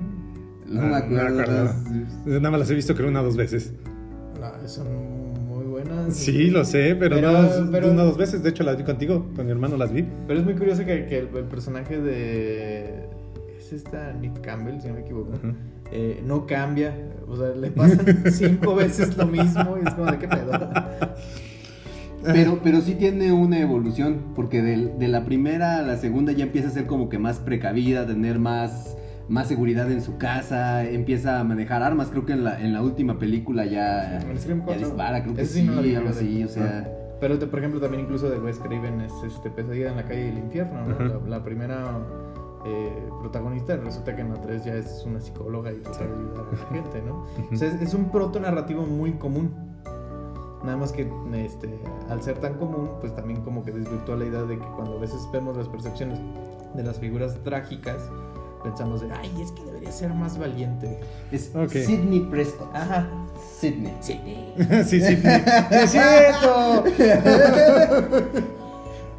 [0.68, 1.74] No me acuerdo.
[2.26, 3.72] Nada más las he visto creo una o dos veces.
[4.42, 4.88] No, son
[5.48, 6.14] muy buenas.
[6.18, 8.44] Sí, lo sé, pero, Pero- no pero- una o dos veces.
[8.44, 10.06] De hecho, las vi contigo, con mi hermano las vi.
[10.28, 13.08] Pero es muy curioso que, que el, el personaje de.
[13.70, 15.32] Es esta Nick Campbell, si no me equivoco.
[15.92, 16.96] eh, no cambia.
[17.28, 20.60] O sea, le pasan cinco veces lo mismo y es como de qué pedo.
[22.24, 26.44] Pero, pero sí tiene una evolución, porque del- de, la primera a la segunda ya
[26.44, 28.98] empieza a ser como que más precavida, tener más,
[29.30, 32.82] más seguridad en su casa, empieza a manejar armas, creo que en la, en la
[32.82, 34.86] última película ya, Scream ya 4.
[34.86, 36.92] dispara, creo que sí, no vi, algo así, o sea...
[37.22, 40.26] Pero, de- por ejemplo, también incluso de Wes Craven es este, Pesadilla en la calle
[40.26, 41.28] del infierno, ¿no?
[41.28, 42.00] La primera
[42.66, 46.46] eh, protagonista resulta que en la 3 ya es una psicóloga y trata de ayudar
[46.46, 47.26] a la gente, ¿no?
[47.52, 49.54] O sea, es, es un proto narrativo muy común.
[50.64, 51.80] Nada más que este,
[52.10, 55.00] al ser tan común, pues también como que desvirtúa la idea de que cuando a
[55.00, 56.20] veces vemos las percepciones
[56.76, 57.98] de las figuras trágicas,
[58.62, 61.00] pensamos de, ay, es que debería ser más valiente.
[61.32, 61.70] Es Ok.
[61.72, 62.76] Sidney Prescott.
[62.76, 63.08] Ajá,
[63.58, 63.96] Sydney.
[64.02, 64.54] Sydney.
[64.86, 65.22] sí, sí, sí,
[65.72, 66.84] es cierto.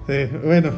[0.07, 0.71] Sí, bueno,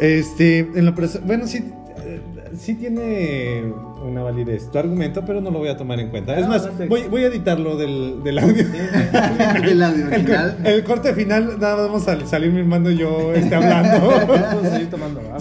[0.00, 0.94] este, en lo
[1.24, 1.58] bueno, sí,
[2.04, 2.20] eh,
[2.58, 3.62] sí tiene
[4.04, 6.38] una validez tu argumento, pero no lo voy a tomar en cuenta.
[6.38, 8.64] Es más, no voy, voy a editarlo del, del audio.
[9.62, 10.32] El audio El, co-
[10.68, 14.08] el corte final, nada, más vamos a salir mi hermano y yo este, hablando.
[14.26, 15.20] Vamos a seguir tomando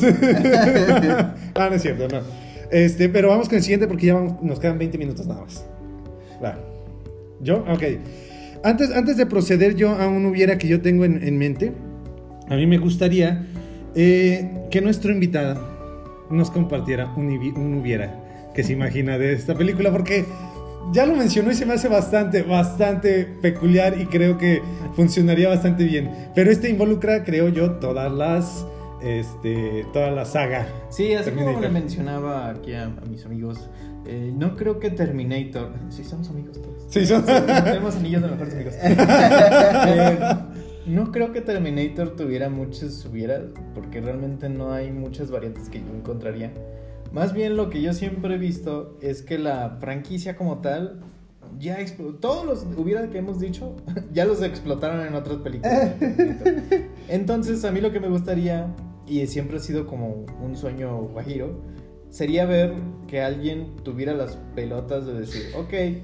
[1.55, 2.21] ah, no es cierto, no.
[2.71, 5.65] Este, pero vamos con el siguiente porque ya vamos- nos quedan 20 minutos nada más.
[6.43, 6.57] Va.
[7.41, 7.65] ¿Yo?
[7.69, 7.83] Ok.
[8.63, 11.71] Antes, antes de proceder yo a un hubiera que yo tengo en, en mente,
[12.49, 13.47] a mí me gustaría
[13.95, 15.59] eh, que nuestro invitado
[16.29, 20.25] nos compartiera un, un hubiera que se imagina de esta película porque
[20.93, 24.61] ya lo mencionó y se me hace bastante, bastante peculiar y creo que
[24.95, 26.09] funcionaría bastante bien.
[26.35, 28.65] Pero este involucra, creo yo, todas las,
[29.01, 30.67] este, toda la saga.
[30.89, 31.61] Sí, así como Terminator.
[31.61, 33.69] le mencionaba aquí a, a mis amigos,
[34.07, 35.71] eh, no creo que Terminator.
[35.89, 36.85] Sí, somos amigos todos.
[36.89, 38.73] Sí, son- Tenemos anillos de mejores amigos.
[39.87, 40.19] Eh,
[40.85, 43.41] no creo que Terminator tuviera hubiera,
[43.73, 46.51] porque realmente no hay muchas variantes que yo encontraría.
[47.11, 50.99] Más bien lo que yo siempre he visto es que la franquicia como tal
[51.57, 52.19] ya explotó.
[52.19, 53.75] Todos los hubiera que hemos dicho
[54.13, 55.93] ya los explotaron en otras películas.
[57.07, 58.67] Entonces, a mí lo que me gustaría,
[59.07, 61.59] y siempre ha sido como un sueño guajiro,
[62.09, 62.73] sería ver
[63.07, 66.01] que alguien tuviera las pelotas de decir, ok,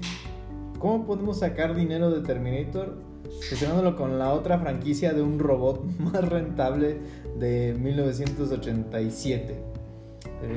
[0.78, 3.05] ¿cómo podemos sacar dinero de Terminator?
[3.48, 6.98] Fusionándolo con la otra franquicia de un robot más rentable
[7.38, 9.54] de 1987.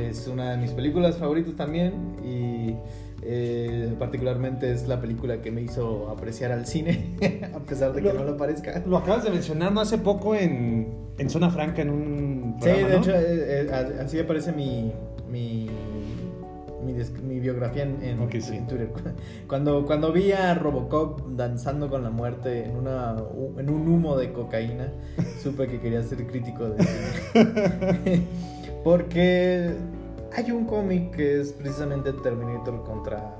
[0.09, 1.93] Es una de mis películas favoritas también
[2.24, 2.76] y
[3.22, 7.15] eh, particularmente es la película que me hizo apreciar al cine,
[7.55, 8.84] a pesar de que no lo parezca.
[8.86, 12.88] Lo acabas de mencionar no hace poco en, en Zona Franca, en un Sí, programa,
[12.89, 13.01] de ¿no?
[13.01, 14.91] hecho, eh, eh, así aparece mi,
[15.32, 15.70] mi,
[16.84, 18.56] mi, mi biografía en, en- Ok, sí.
[18.58, 18.92] en Twitter.
[19.48, 23.16] Cuando, cuando vi a Robocop danzando con la muerte en, una,
[23.58, 24.92] en un humo de cocaína,
[25.44, 28.28] supe que quería ser crítico de cine.
[28.84, 29.72] Porque
[30.36, 33.36] hay un cómic que es precisamente Terminator contra...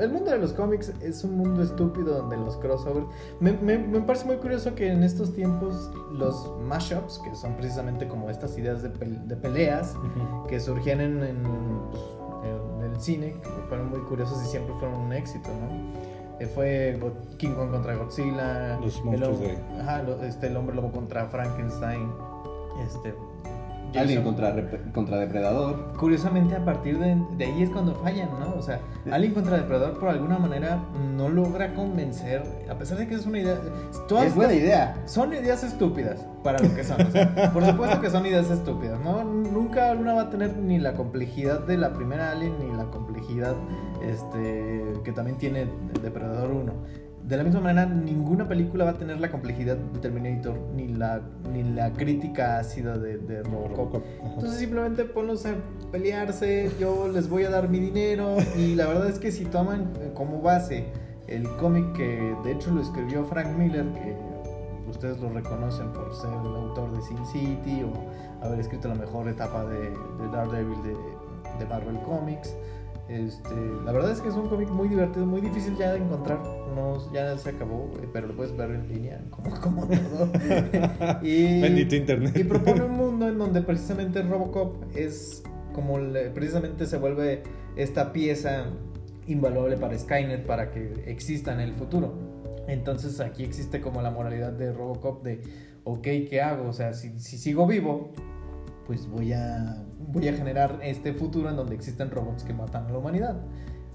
[0.00, 3.06] El mundo de los cómics es un mundo estúpido donde los crossovers...
[3.40, 8.06] Me, me- me parece muy curioso que en estos tiempos los mashups, que son precisamente
[8.06, 9.94] como estas ideas de, pel- de peleas
[10.48, 11.42] que surgían en, en,
[11.90, 12.02] pues,
[13.00, 16.16] cine, que fueron muy curiosos y siempre fueron un éxito, ¿no?
[16.38, 16.98] Eh, fue
[17.38, 22.10] King Kong contra Godzilla, Los monstruos de- ajá, este, el hombre lobo contra Frankenstein,
[22.86, 23.14] este...
[23.94, 24.52] Alien contra,
[25.18, 25.92] Depredador.
[25.98, 28.54] Curiosamente a partir de, de ahí es cuando fallan, ¿no?
[28.56, 28.80] O sea,
[29.10, 30.78] Alien contra Depredador por alguna manera
[31.16, 33.58] no logra convencer, a pesar de que es una idea...
[34.08, 34.96] todas Es buena idea.
[35.06, 37.00] Son ideas estúpidas para lo que son.
[37.00, 39.24] o sea, por supuesto que son ideas estúpidas, ¿no?
[39.24, 43.54] Nunca una va a tener ni la complejidad de la primera Alien ni la complejidad
[44.02, 45.66] este, que también tiene
[46.02, 47.05] Depredador 1.
[47.26, 51.20] De la misma manera, ninguna película va a tener la complejidad de Terminator ni la,
[51.52, 54.04] ni la crítica ácida de, de Robocop.
[54.22, 55.54] Entonces simplemente ponlos a
[55.90, 59.92] pelearse, yo les voy a dar mi dinero y la verdad es que si toman
[60.14, 60.84] como base
[61.26, 64.14] el cómic que de hecho lo escribió Frank Miller, que
[64.88, 69.28] ustedes lo reconocen por ser el autor de Sin City o haber escrito la mejor
[69.28, 70.94] etapa de, de Daredevil de,
[71.58, 72.54] de Marvel Comics.
[73.08, 73.54] Este,
[73.84, 76.38] la verdad es que es un cómic muy divertido, muy difícil ya de encontrar.
[76.74, 80.30] No, ya se acabó, pero lo puedes ver en línea, como, como todo.
[81.22, 82.36] y, Bendito internet.
[82.36, 85.42] Y propone un mundo en donde precisamente Robocop es
[85.72, 87.42] como le- precisamente se vuelve
[87.76, 88.64] esta pieza
[89.28, 92.14] invaluable para Skynet para que exista en el futuro.
[92.66, 95.42] Entonces aquí existe como la moralidad de Robocop de,
[95.84, 96.68] ok, ¿qué hago?
[96.68, 98.10] O sea, si, si sigo vivo,
[98.86, 102.90] pues voy a, voy a generar este futuro en donde existen robots que matan a
[102.92, 103.36] la humanidad.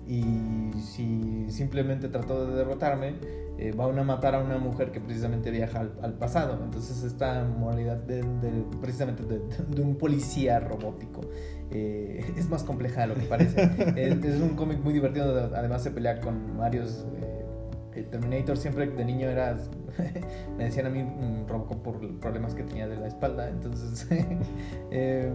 [0.07, 3.14] Y si simplemente trato de derrotarme,
[3.57, 6.59] eh, van a matar a una mujer que precisamente viaja al, al pasado.
[6.64, 9.39] Entonces esta moralidad de, de- precisamente de,
[9.70, 11.22] de un policía robótico
[11.70, 13.62] eh, es más compleja de lo que parece.
[13.95, 17.05] es, es un cómic muy divertido, además se pelea con varios...
[17.22, 17.30] eh,
[18.09, 19.57] Terminator siempre de niño era
[20.57, 24.07] me decían a mí mm, Robocop por problemas que tenía de la espalda entonces
[24.91, 25.29] eh,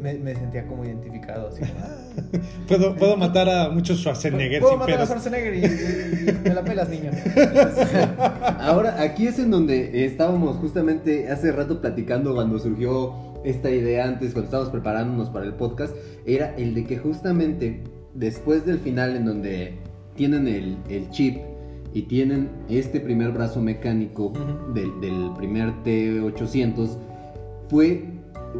[0.00, 2.38] me, me sentía como identificado así como, "Ah,
[2.68, 5.06] Puedo, puedo matar a muchos Schwarzenegger puedo sin matar a.
[5.06, 7.10] Schwarzenegger y, y- y me la pelas niño
[8.60, 13.12] Ahora, aquí es en donde estábamos justamente hace rato platicando cuando surgió
[13.44, 15.94] esta idea antes, cuando estábamos preparándonos para el podcast,
[16.24, 17.82] era el de que justamente
[18.14, 19.74] después del final en donde
[20.14, 21.38] tienen el, el chip
[21.94, 24.32] y tienen este primer brazo mecánico
[24.74, 26.96] del, del primer T800,
[27.68, 28.04] fue,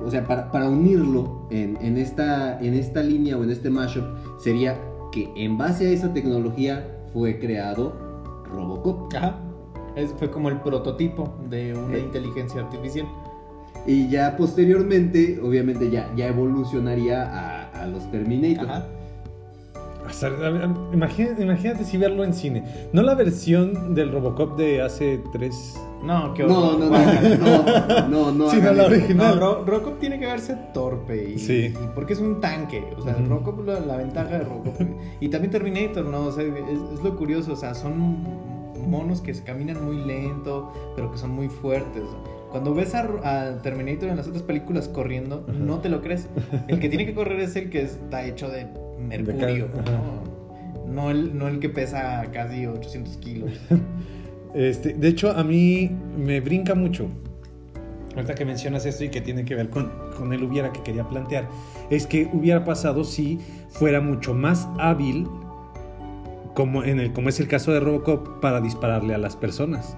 [0.05, 4.05] o sea, para, para unirlo en, en esta, en esta línea o en este mashup,
[4.39, 4.79] sería
[5.13, 7.93] que en base a esa tecnología fue creado
[8.51, 9.13] Robocop.
[9.15, 9.37] Ajá.
[9.97, 12.01] Es- fue como el prototipo de una Eh.
[12.01, 13.07] inteligencia artificial.
[13.87, 18.65] Y ya posteriormente, obviamente, ya, ya evolucionaría a, a los Terminator.
[18.71, 18.87] Ajá.
[20.93, 22.65] Imagínate, imagínate si verlo en cine.
[22.93, 25.79] No la versión del Robocop de hace tres.
[26.03, 26.79] No, qué No, horror.
[26.81, 28.51] no, no, no, no, no.
[28.51, 29.41] Sí, no, la original.
[29.41, 31.73] No, Ro- Robocop tiene que verse torpe y, Sí.
[31.75, 33.27] y porque es un tanque, o sea, Ujú.
[33.27, 34.75] Robocop la, la ventaja de Robocop
[35.21, 36.51] y también Terminator, no, o sea, es,
[36.95, 38.19] es lo curioso, o sea, son
[38.87, 42.03] monos que se caminan muy lento, pero que son muy fuertes.
[42.51, 46.29] Cuando ves a, a Terminator en las otras películas corriendo, no te lo crees.
[46.69, 48.67] El que tiene que correr es el que está hecho de
[49.09, 49.69] mercurio.
[49.75, 50.93] ¿no?
[50.93, 53.53] No el, no el que pesa casi 800 kilos.
[54.55, 57.09] Este, de hecho, a mí me brinca mucho.
[58.15, 61.09] Ahorita que mencionas esto y que tiene que ver con, con el hubiera que quería
[61.09, 61.49] plantear,
[61.91, 63.41] es que hubiera pasado si
[63.71, 65.27] fuera mucho más hábil,
[66.55, 69.97] como, en el, como es el caso de Robocop, para dispararle a las personas.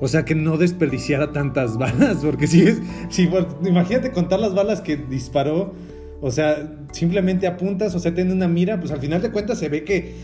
[0.00, 3.28] O sea, que no desperdiciara tantas balas, porque si es, si,
[3.62, 5.74] imagínate contar las balas que disparó,
[6.20, 9.68] o sea, simplemente apuntas, o sea, tiene una mira, pues al final de cuentas se
[9.68, 10.14] ve que,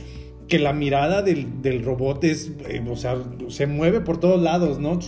[0.48, 3.16] que la mirada del, del robot es, eh, o sea,
[3.48, 4.98] se mueve por todos lados, ¿no?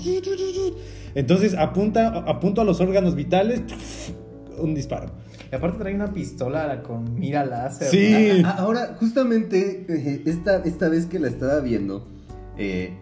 [1.15, 3.63] Entonces apunta, apunto a los órganos vitales,
[4.59, 5.11] un disparo.
[5.51, 7.89] Y aparte trae una pistola con mira láser.
[7.89, 8.43] Sí.
[8.45, 12.07] Ahora, justamente, eh, esta, esta vez que la estaba viendo,
[12.59, 12.97] eh,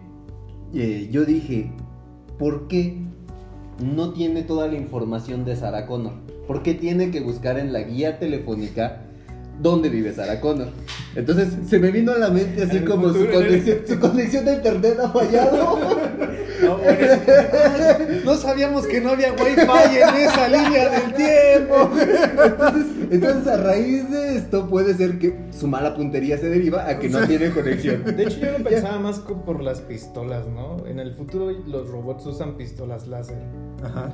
[0.73, 1.71] eh, yo dije,
[2.37, 3.01] ¿por qué
[3.83, 6.13] no tiene toda la información de Sarah Connor?
[6.47, 9.01] ¿Por qué tiene que buscar en la guía telefónica
[9.61, 10.69] dónde vive Sarah Connor?
[11.15, 13.99] Entonces se me vino a la mente así En el como su el- conexión, su
[13.99, 15.79] conexión de internet ha fallado.
[16.63, 16.97] No, bueno,
[18.25, 19.59] No sabíamos que no había wifi
[19.99, 21.91] en esa línea del tiempo.
[22.45, 26.97] Entonces, entonces, a raíz de esto puede ser que su mala puntería se deriva a
[26.97, 28.05] que no tiene conexión.
[28.05, 30.77] De hecho, yo lo pensaba más por las pistolas, ¿no?
[30.87, 33.37] En el futuro los robots usan pistolas láser.
[33.83, 34.13] Ajá.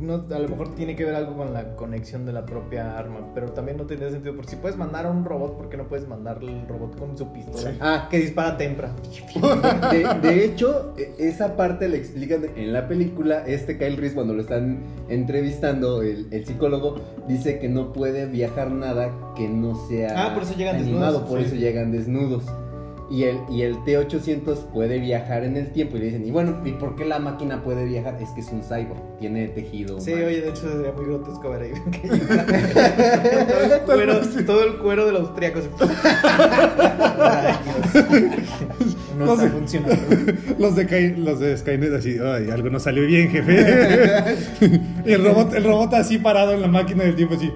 [0.00, 3.32] No, a lo mejor tiene que ver algo con la conexión de la propia arma,
[3.34, 4.34] pero también no tiene sentido.
[4.36, 7.16] Por si puedes mandar a un robot, ¿por qué no puedes mandar el robot con
[7.16, 7.72] su pistola?
[7.80, 8.08] Ah.
[8.10, 8.92] que dispara tempra.
[9.90, 13.44] De, de hecho, e- esa parte la explican en la película.
[13.46, 16.96] Este Kyle Reese, cuando lo están entrevistando, el, el psicólogo
[17.28, 21.28] dice que no puede viajar nada que no sea Ah, por eso llegan animado, desnudos,
[21.30, 21.44] por sí.
[21.46, 22.44] eso llegan desnudos.
[23.10, 25.96] Y el, y el T-800 puede viajar en el tiempo.
[25.96, 28.16] Y le dicen, y bueno, ¿y por qué la máquina puede viajar?
[28.20, 30.00] Es que es un cyborg, tiene tejido.
[30.00, 30.26] Sí, humano".
[30.28, 31.72] oye, de hecho sería muy grotesco ver ahí.
[33.54, 35.60] todo, el cuero, todo el cuero del austriaco.
[35.62, 35.68] se-
[37.18, 38.96] Rayos.
[39.18, 39.96] No No está funcionando.
[40.58, 44.34] Los de, Kai- los de Skynet así, ay, algo no salió bien, jefe.
[45.06, 47.50] y el robot, el robot así parado en la máquina del tiempo así.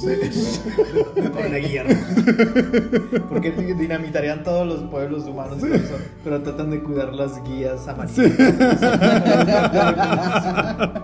[0.00, 1.84] Con la guía.
[3.28, 8.18] Porque dinamitarían todos los pueblos humanos, por eso, pero tratan de cuidar las guías amarillas.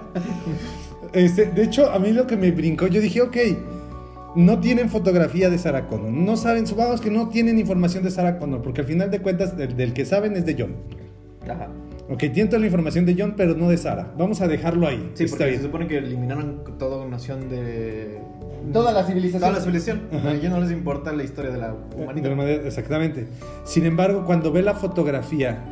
[1.14, 3.36] Este, de hecho, a mí lo que me brincó, yo dije, ok,
[4.36, 8.39] no tienen fotografía de Sarah Connor, no saben, supongamos que no tienen información de Sarah
[8.39, 10.76] Connor, porque al final de cuentas del, del que saben es de John.
[11.49, 11.68] Ajá.
[12.11, 14.13] Ok, tienen toda la información de John, pero no de Sarah.
[14.17, 15.11] Vamos a dejarlo ahí.
[15.15, 18.19] Sí, Está porque se supone que eliminaron toda noción de.
[18.73, 19.41] Toda la civilización.
[19.41, 20.03] Toda la civilización.
[20.13, 20.31] Ajá.
[20.31, 22.35] A ellos no les importa la historia de la De humanidad.
[22.35, 23.29] manera- exactamente.
[23.65, 25.63] Sin embargo, cuando ve la fotografía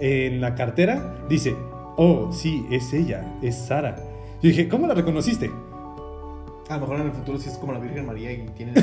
[0.00, 1.54] en la cartera, dice,
[1.96, 3.96] oh, sí, es ella, es Sara.
[4.42, 5.50] Yo dije, ¿cómo la reconociste?
[6.68, 8.72] A lo mejor en el futuro sí es como la Virgen María y tiene.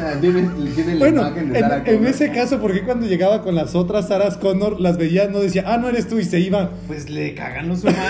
[0.00, 0.42] Ah, Tiene,
[0.74, 2.10] tiene la Bueno, imagen de en, Sarah en Connor.
[2.10, 5.64] ese caso, ¿por qué cuando llegaba con las otras Saras Connor las veía, no decía,
[5.66, 6.70] ah, no eres tú y se iba?
[6.86, 8.02] Pues le cagan los humanos.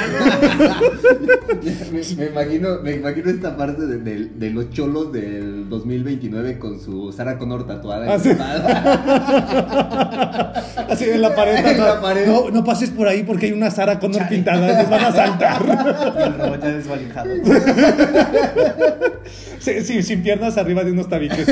[1.93, 6.81] me, me imagino, me imagino esta parte de, de- de los cholos del 2029 con
[6.81, 10.53] su Sarah Connor tatuada en Ah.
[10.91, 11.57] Así en la pared.
[11.65, 12.27] En la no, pared.
[12.27, 15.63] No, no pases por ahí porque hay una Sara Connor pintada, nos van a saltar.
[16.19, 17.31] y el robot ya desvalijado.
[19.59, 21.47] Sí, sí, sin piernas arriba de unos tabiques.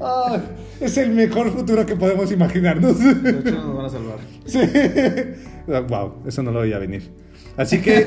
[0.00, 0.40] Ah,
[0.80, 2.98] es el mejor futuro que podemos imaginarnos.
[2.98, 4.18] De hecho, nos van a salvar.
[4.44, 4.58] Sí.
[5.88, 7.10] Wow, eso no lo veía venir.
[7.56, 8.06] Así que,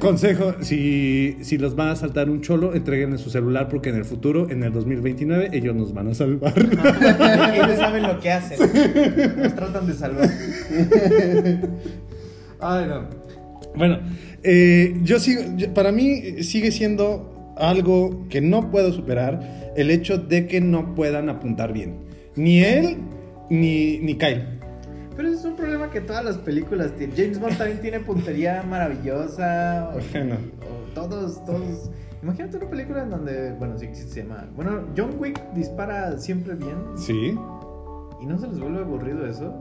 [0.00, 4.04] consejo, si, si los van a saltar un cholo, entreguen su celular porque en el
[4.04, 6.52] futuro, en el 2029, ellos nos van a salvar.
[7.54, 8.58] Ellos saben lo que hacen.
[9.38, 10.28] Nos tratan de salvar.
[12.60, 13.15] Ay, no.
[13.76, 13.98] Bueno,
[14.42, 20.18] eh, yo sigo, yo- para mí sigue siendo algo que no puedo superar el hecho
[20.18, 21.96] de que no puedan apuntar bien.
[22.36, 22.98] Ni él,
[23.50, 24.44] ni, ni Kyle.
[25.16, 27.16] Pero ese es un problema que todas las películas tienen.
[27.16, 29.90] James Bond también tiene puntería maravillosa.
[29.94, 30.34] O, Bueno.
[30.60, 31.90] o todos, todos.
[32.22, 34.46] Imagínate una película en donde, bueno, sí existe, se llama.
[34.56, 36.76] Bueno, John Wick dispara siempre bien.
[36.96, 37.34] Sí.
[38.22, 39.58] ¿Y no se les vuelve aburrido eso?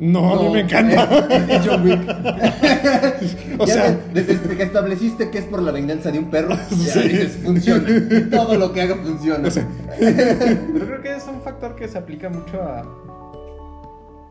[0.00, 1.26] No, a mí me encanta.
[1.28, 2.00] Es, es John Wick.
[3.60, 6.54] O Ya sea- de- desde que estableciste que es por la venganza de un perro,
[6.70, 7.00] ya Sí.
[7.08, 7.84] dices, funciona.
[8.30, 9.48] Todo lo que haga funciona.
[9.48, 9.66] O sea,
[9.98, 12.84] Pero creo que es un factor que se aplica mucho a.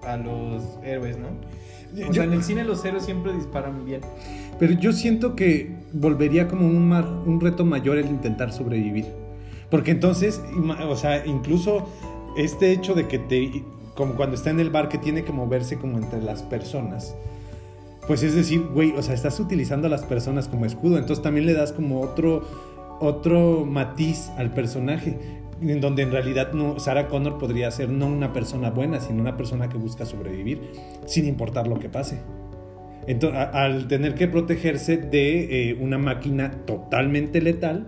[0.06, 1.28] a los héroes, ¿no?
[1.28, 4.02] O Yo- sea, en el cine los héroes siempre disparan bien.
[4.60, 9.06] Pero yo siento que volvería como un, mar- un reto mayor el intentar sobrevivir.
[9.70, 10.42] Porque entonces,
[10.88, 11.90] o sea, incluso
[12.38, 13.64] este hecho de que te,
[13.98, 17.16] como cuando está en el bar que tiene que moverse como entre las personas,
[18.08, 21.46] pues es decir, güey, o sea, estás utilizando a las personas como escudo, entonces también
[21.46, 22.48] le das como otro,
[23.02, 25.18] otro matiz al personaje,
[25.60, 29.36] en donde en realidad no, Sarah Connor podría ser no una persona buena, sino una
[29.36, 30.62] persona que busca sobrevivir,
[31.08, 32.20] sin importar lo que pase.
[33.08, 37.88] Entonces, a- al tener que protegerse de eh, una máquina totalmente letal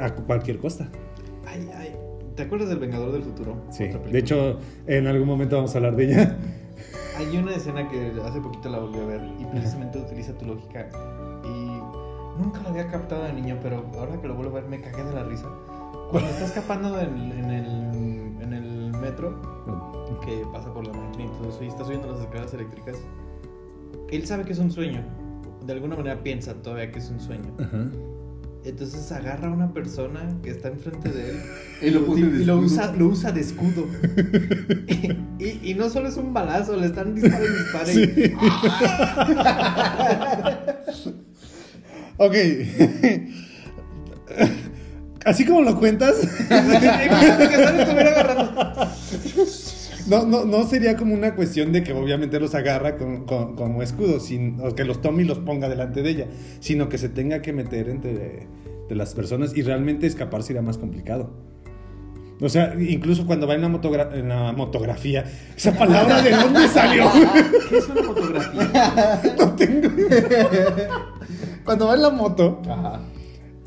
[0.00, 0.88] a cualquier costa.
[1.46, 1.68] Ay.
[2.38, 3.56] ¿Te acuerdas del Vengador del Futuro?
[3.68, 3.88] Sí.
[3.88, 6.36] De hecho, en algún momento vamos a hablar de ella.
[7.16, 10.88] Hay una escena que hace poquito la volví a ver y precisamente utiliza tu lógica.
[11.44, 14.80] Y nunca la había captado de niño, pero ahora que lo vuelvo a ver me
[14.80, 15.48] cagué de la risa.
[16.12, 19.42] Cuando está escapando en, en el, en el metro,
[20.24, 22.98] que pasa por la máquina y todo eso, y está subiendo las escaleras eléctricas,
[24.12, 25.02] él sabe que es un sueño.
[25.66, 27.52] De alguna manera piensa todavía que es un sueño.
[27.58, 27.90] Ajá.
[28.64, 31.36] Entonces agarra a una persona que está enfrente de él
[31.82, 33.86] Y lo y lo usa, lo usa de escudo.
[35.38, 38.34] y, no solo es un balazo, le están disparando y dispare.
[42.20, 42.34] Ok.
[45.24, 46.16] Así como lo cuentas,
[46.48, 48.58] que agarrando.
[50.06, 53.82] No, no, no sería como una cuestión de que obviamente los agarra con- con- como
[53.82, 56.26] escudo, sin, o que los tome y los ponga delante de ella,
[56.60, 58.46] sino que se tenga que meter entre
[58.88, 61.30] de las personas y realmente escapar sería más complicado.
[62.40, 65.24] O sea, incluso cuando va en la, motogra- en la motografía,
[65.56, 67.04] esa palabra de dónde salió.
[67.68, 69.20] ¿Qué es una fotografía?
[69.38, 69.88] no tengo.
[71.64, 73.00] Cuando va en la moto, Ajá.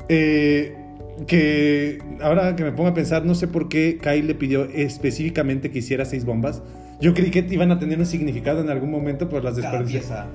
[0.08, 0.74] eh,
[1.26, 5.70] que ahora que me pongo a pensar, no sé por qué Kyle le pidió específicamente
[5.70, 6.62] que hiciera seis bombas.
[7.00, 10.28] Yo creí que iban a tener un significado en algún momento, pero las pieza.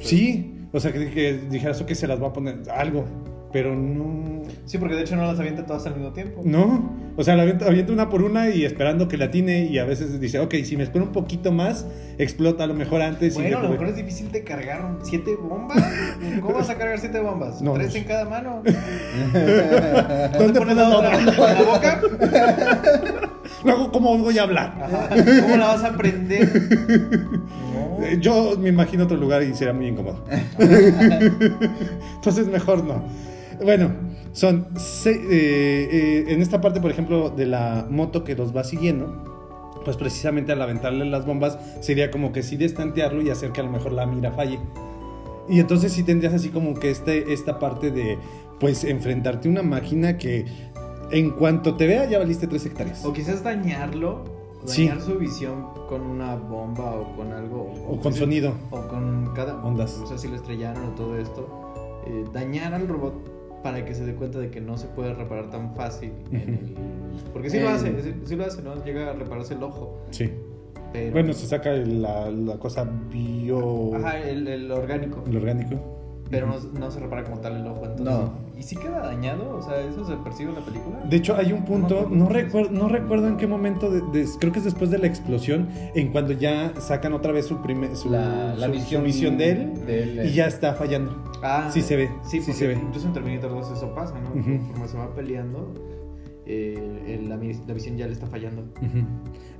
[0.00, 3.04] Sí, o sea, que, que dijeras, ok, se las va a poner algo,
[3.52, 4.42] pero no.
[4.66, 6.42] Sí, porque de hecho no las avienta todas al mismo tiempo.
[6.44, 9.78] No, o sea, la avienta, avienta una por una y esperando que la atine y
[9.78, 11.86] a veces dice, ok, si me espero un poquito más,
[12.18, 13.34] explota a lo mejor antes.
[13.36, 15.82] y Bueno, a lo mejor es difícil de cargar siete bombas.
[16.40, 17.62] ¿Cómo vas a cargar siete bombas?
[17.68, 18.62] No, ¿Tres no en cada mano?
[19.32, 21.18] ¿Dónde ¿Dónde pones la otra?
[21.18, 22.00] ¿En la boca?
[23.64, 24.74] Luego, ¿cómo voy a hablar?
[24.82, 25.08] Ajá.
[25.42, 26.48] ¿Cómo la vas a prender?
[26.88, 27.98] No.
[28.00, 30.24] Eh, Yo me imagino otro lugar y será muy incómodo.
[32.16, 33.02] Entonces mejor no.
[33.62, 33.90] Bueno,
[34.32, 38.62] son se- eh, eh, en esta parte, por ejemplo, de la moto que los va
[38.64, 43.60] siguiendo, pues precisamente al aventarle las bombas sería como que sí destantearlo y hacer que
[43.60, 44.60] a lo mejor la mira falle.
[45.48, 48.18] Y entonces sí tendrías así como que este, esta parte de,
[48.60, 50.44] pues, enfrentarte a una máquina que
[51.10, 53.04] en cuanto te vea ya valiste tres hectáreas.
[53.04, 54.24] O quizás dañarlo,
[54.64, 54.88] Sí.
[54.88, 57.72] dañar su visión con una bomba o con algo.
[57.88, 58.52] O con sonido.
[58.70, 59.62] O con cada.
[59.64, 60.00] Ondas.
[60.02, 61.64] O sea, si lo estrellaron o todo esto.
[62.06, 65.50] eh, dañar al robot para que se dé cuenta de que no se puede reparar
[65.50, 66.12] tan fácil.
[66.32, 66.74] en el-
[67.32, 67.72] Porque sí lo Eh.
[67.72, 68.82] hace, sí, sí lo hace, ¿no?
[68.84, 69.98] Llega a repararse el ojo.
[70.10, 70.30] Sí.
[70.92, 71.12] Pero.
[71.12, 73.94] Bueno, se saca la, la cosa bio...
[73.96, 75.22] Ajá, el, el orgánico.
[75.28, 75.76] el orgánico.
[76.30, 77.84] Pero no, no se repara como tal el ojo.
[77.84, 78.32] Entonces, No.
[78.58, 79.56] ¿Y si queda dañado?
[79.56, 80.98] O sea, ¿eso se percibe en la película?
[81.08, 84.52] De hecho, hay un punto, No, recuerdo, no recuerdo en qué momento, de- de- creo
[84.52, 88.10] que es después de la explosión, en cuando ya sacan otra vez su, primer, su,
[88.10, 91.16] La, la su- su visión, visión de él de él, y ya está fallando.
[91.42, 92.74] Ah, Sí se ve, Sí, sí se ve.
[92.74, 94.30] Incluso en Terminator 2 eso pasa, ¿no?
[94.30, 94.58] Ujú.
[94.58, 95.72] Conforme se va peleando,
[96.44, 98.62] eh, la, la visión ya le está fallando.
[98.82, 99.06] Ujú.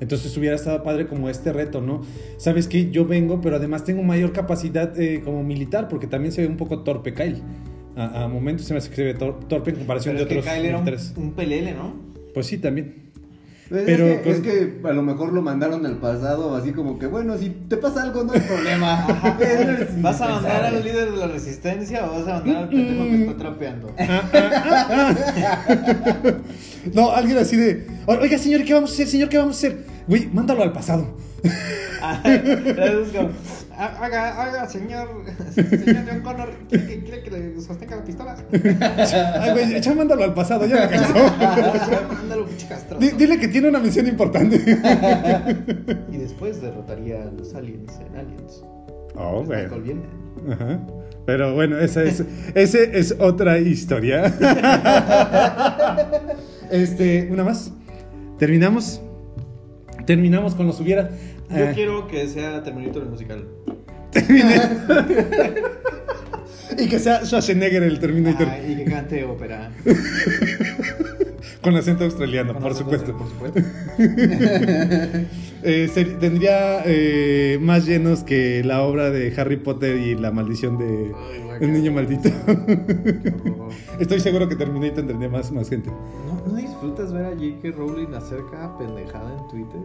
[0.01, 2.01] Entonces hubiera estado padre como este reto, ¿no?
[2.37, 6.41] Sabes que yo vengo, pero además tengo mayor capacidad eh, como militar, porque también se
[6.43, 7.41] ve un poco torpe Kyle.
[7.97, 10.35] A, a momentos se me hace que se ve tor- torpe en comparación Pero de
[10.35, 10.89] que otros Kyle era un,
[11.25, 11.95] un pelele, ¿no?
[12.35, 13.09] Pues sí, también.
[13.71, 16.99] Es, Pero que, con- es que a lo mejor lo mandaron al pasado, así como
[16.99, 19.07] que, bueno, si te pasa algo no hay problema.
[20.01, 23.15] ¿Vas a mandar al líder de la resistencia o vas a mandar al pendejo que
[23.23, 23.93] está trapeando?
[26.95, 29.07] No, alguien así de, oiga señor, ¿qué vamos a hacer?
[29.09, 29.85] Señor, ¿qué vamos a hacer?
[30.07, 31.07] Güey, mándalo al pasado.
[32.01, 33.31] Ah, es como,
[33.77, 35.09] "Ha- haga, haga, señor,
[35.55, 38.37] señor John Connor, ¿quiere, que- quiere que le sostenga la pistola?
[39.41, 41.15] Ay, güey, ya mándalo al pasado, ya me cansó.
[42.15, 42.69] Mándalo, pinche
[43.17, 44.57] Dile que tiene una misión importante.
[46.13, 48.63] Y después derrotaría a los aliens en Aliens.
[49.17, 49.63] Oh, Pues bueno.
[49.65, 50.03] Michael viene.
[50.55, 50.81] Ajá.
[51.27, 52.23] Pero bueno, esa es,
[52.55, 54.33] ese es otra historia.
[56.71, 57.73] Este, una más.
[58.39, 59.03] Terminamos.
[60.09, 61.11] Terminamos con los hubiera.
[61.51, 63.45] Yo Ah, quiero que sea Terminator el musical.
[66.79, 68.49] y que sea Schwarzenegger el Terminator.
[68.51, 69.71] Ah, y que cante ópera.
[71.61, 73.19] Con acento australiano, Con por acento supuesto.
[73.19, 73.61] Por supuesto.
[75.65, 80.79] Eh, ser- tendría eh, más llenos que la obra de Harry Potter y la maldición
[80.79, 82.29] de Ay, El niño maldito.
[83.99, 85.91] Estoy seguro que Terminator tendría más, más gente.
[85.91, 87.71] ¿No, ¿No disfrutas ver a J.K.
[87.77, 89.81] Rowling hacer cada pendejada en Twitter?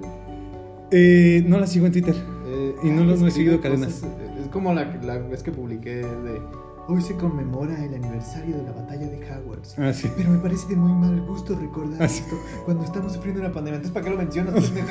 [0.92, 2.16] Eh, no la sigo en Twitter.
[2.48, 4.04] Eh, Y no los- no he seguido cadenas.
[4.04, 4.08] eh,
[4.42, 6.42] Es como la, la vez que publiqué de.
[6.86, 9.80] Hoy se conmemora el aniversario de la batalla de Hogwarts.
[9.80, 10.12] Ah, sí.
[10.18, 12.20] Pero me parece de muy mal gusto recordar Ah, sí.
[12.20, 13.78] esto cuando estamos sufriendo una pandemia.
[13.78, 14.86] Entonces, ¿para qué lo mencionas, o sea,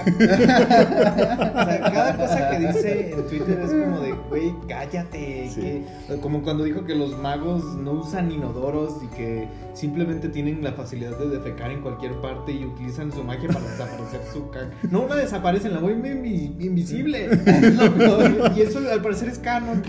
[1.92, 5.50] cada cosa que dice en Twitter es como de, güey, cállate.
[5.54, 5.84] que-
[6.22, 11.18] como cuando dijo que los magos no usan inodoros y que simplemente tienen la facilidad
[11.18, 14.70] de defecar en cualquier parte y utilizan su magia para desaparecer su caca.
[14.90, 17.28] No, no desaparecen, la voy invi- invisible.
[17.46, 18.52] Es lo peor.
[18.56, 19.82] y eso al parecer es canon.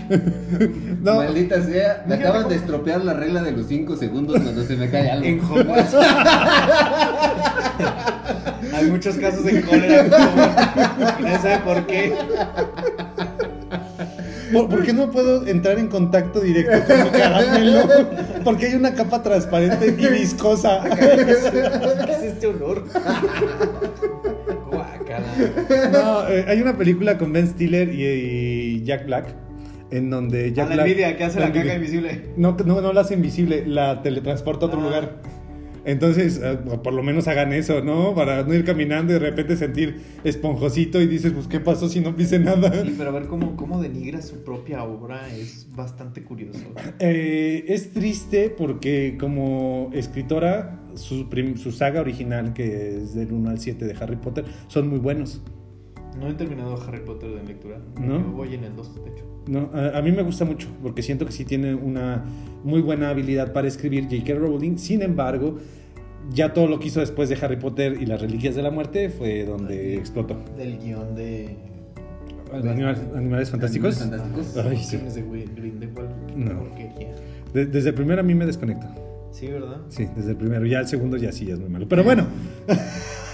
[1.02, 1.14] No.
[1.16, 4.64] Maldita sea, me Fíjate acaban cómo- de estropear la regla de los 5 segundos cuando
[4.64, 5.24] se me cae algo.
[5.26, 5.94] En Hogwarts.
[8.74, 10.00] Hay muchos casos de cólera.
[10.00, 11.20] en Hogwarts.
[11.20, 12.12] Nadie sabe por qué.
[14.52, 17.88] ¿Por, por qué no puedo entrar en contacto directo con mi caramelo?
[18.44, 20.80] Porque hay una capa transparente y viscosa.
[20.96, 22.84] ¿Qué es este olor?
[24.70, 25.26] Guácala.
[25.92, 29.26] No, eh, hay una película con Ben Stiller y, y Jack Black.
[29.90, 30.86] En donde Jack A la Black.
[30.88, 31.76] envidia que hace la caca envidia.
[31.76, 32.20] invisible.
[32.36, 34.84] No, no, no la hace invisible, la teletransporta a otro Ah.
[34.84, 35.22] lugar.
[35.86, 38.14] Entonces, eh, por lo menos hagan eso, ¿no?
[38.14, 42.00] Para no ir caminando y de repente sentir esponjosito y dices, pues, ¿qué pasó si
[42.00, 42.72] no pise nada?
[42.82, 46.58] Sí, pero a ver cómo, cómo denigra su propia obra es bastante curioso.
[47.00, 51.26] Eh, es triste porque como escritora, su,
[51.56, 55.42] su saga original, que es del 1 al 7 de Harry Potter, son muy buenos.
[56.18, 57.78] No he terminado Harry Potter de lectura.
[58.00, 58.18] ¿No?
[58.20, 59.24] Yo voy en el 2, de hecho.
[59.48, 62.24] No, a, a mí me gusta mucho porque siento que sí tiene una
[62.62, 64.34] muy buena habilidad para escribir J.K.
[64.34, 64.76] Rowling.
[64.78, 65.58] Sin embargo,
[66.32, 69.10] ya todo lo que hizo después de Harry Potter y las Reliquias de la Muerte
[69.10, 70.36] fue donde explotó.
[70.56, 71.56] Del guion de.
[72.52, 74.00] Animales, animales fantásticos.
[74.00, 74.66] Animales Fantásticos.
[74.66, 74.96] Ay, sí.
[75.20, 75.86] De
[76.36, 76.58] No.
[76.60, 77.12] porquería.
[77.52, 78.94] Desde el primero a mí me desconecta.
[79.34, 79.78] Sí, ¿verdad?
[79.88, 80.64] Sí, desde el primero.
[80.64, 81.86] Ya el segundo ya sí, ya es muy malo.
[81.88, 82.24] Pero bueno.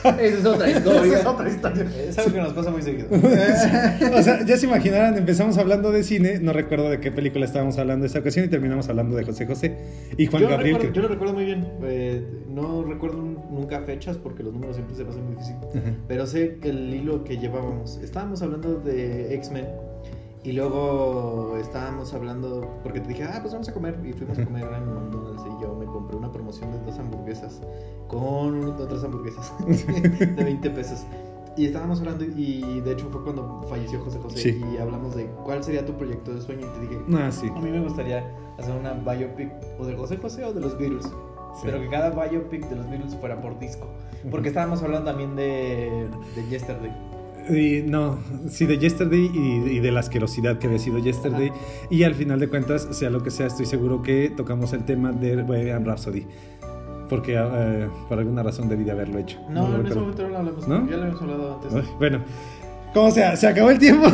[0.03, 1.05] Esa es otra historia.
[1.05, 1.87] Esa es otra historia.
[2.09, 3.07] Es algo que nos pasa muy seguido.
[4.19, 7.77] O sea, ya se imaginarán, empezamos hablando de cine, no recuerdo de qué película estábamos
[7.77, 9.77] hablando esta ocasión y terminamos hablando de José José
[10.17, 10.77] y Juan yo, Gabriel.
[10.77, 11.69] recuerdo, que- yo lo recuerdo muy bien.
[11.83, 15.57] Eh, no recuerdo nunca fechas porque los números siempre se me hacen muy difícil.
[15.69, 15.95] Ajá.
[16.09, 18.01] Pero sé el hilo que llevábamos.
[18.03, 19.67] Estábamos hablando de X-Men.
[20.43, 23.99] Y luego estábamos hablando, porque te dije, ah, pues vamos a comer.
[24.05, 27.61] Y fuimos a comer en McDonald's y yo me compré una promoción de dos hamburguesas
[28.09, 31.05] con otras hamburguesas de 20 pesos.
[31.57, 34.65] Y estábamos hablando y de hecho fue cuando falleció José José Sí.
[34.73, 37.49] y hablamos de cuál sería tu proyecto de sueño y te dije, Ah, sí.
[37.55, 38.25] a mí me gustaría
[38.59, 41.07] hacer una biopic o de José José o de los Beatles.
[41.65, 43.89] Pero que cada biopic de los Beatles fuera por disco.
[44.31, 46.93] Porque estábamos hablando también de, de Yesterday.
[47.49, 48.19] Y no,
[48.49, 51.53] sí, de Yesterday y, y de la asquerosidad que había sido Yesterday.
[51.91, 55.13] Y al final de cuentas, sea lo que sea, estoy seguro que tocamos el tema
[55.13, 56.27] de Bohemian Rhapsody.
[57.09, 59.39] Porque eh, por alguna razón debí de haberlo hecho.
[59.49, 60.69] No, lo en ese momento no lo hablamos.
[60.69, 60.89] ¿No?
[60.89, 61.99] Ya lo habíamos hablado antes.
[61.99, 62.21] Bueno,
[62.95, 64.07] como sea, se acabó el tiempo.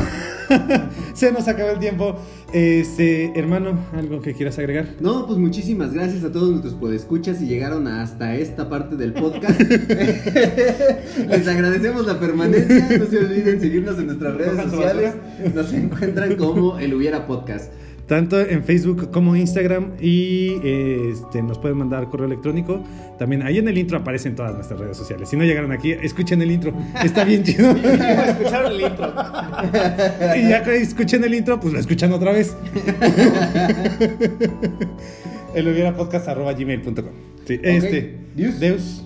[1.14, 2.16] se nos acabó el tiempo.
[2.52, 4.88] Este, hermano, ¿algo que quieras agregar?
[5.00, 9.60] No, pues muchísimas gracias a todos nuestros podescuchas y llegaron hasta esta parte del podcast.
[11.28, 12.98] Les agradecemos la permanencia.
[12.98, 15.14] No se olviden seguirnos en nuestras redes sociales.
[15.54, 17.72] Nos encuentran como el Hubiera Podcast.
[18.06, 22.84] Tanto en Facebook como Instagram y eh, este, nos pueden mandar correo electrónico.
[23.18, 25.28] También ahí en el intro aparecen todas nuestras redes sociales.
[25.28, 26.72] Si no llegaron aquí, escuchen el intro.
[27.02, 27.70] Está bien chido.
[27.72, 29.12] Escucharon el intro.
[30.36, 32.56] y ya que escuchen el intro, pues lo escuchan otra vez.
[35.54, 37.12] el hubiera podcast arroba gmail.com.
[37.44, 38.18] Sí, este.
[38.36, 38.60] Deus.
[38.60, 39.05] Deus.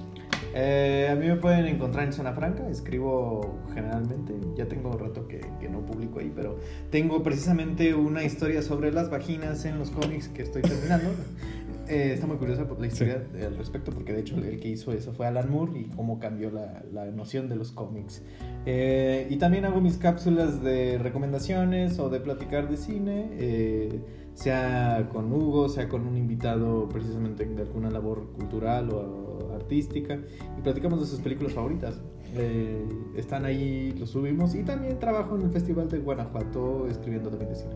[0.54, 5.40] Eh, a mí me pueden encontrar en Zona Franca, escribo generalmente, ya tengo rato que,
[5.60, 6.58] que no publico ahí, pero
[6.90, 11.10] tengo precisamente una historia sobre las vaginas en los cómics que estoy terminando.
[11.90, 15.12] eh, está muy curiosa la historia al respecto, porque de hecho el que hizo eso
[15.12, 18.22] fue Alan Moore y cómo cambió la, la noción de los cómics.
[18.64, 24.00] Eh, y también hago mis cápsulas de recomendaciones o de platicar de cine, eh,
[24.40, 30.18] sea con Hugo, sea con un invitado precisamente de alguna labor cultural o artística,
[30.58, 32.00] y platicamos de sus películas favoritas.
[32.34, 32.86] Eh,
[33.16, 37.56] están ahí, los subimos, y también trabajo en el Festival de Guanajuato escribiendo también de
[37.56, 37.74] cine.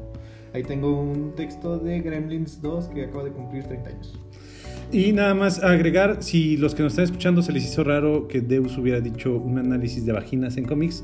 [0.55, 4.19] Ahí tengo un texto de Gremlins 2 que acaba de cumplir 30 años.
[4.91, 8.41] Y nada más agregar, si los que nos están escuchando se les hizo raro que
[8.41, 11.03] Deus hubiera dicho un análisis de vaginas en cómics,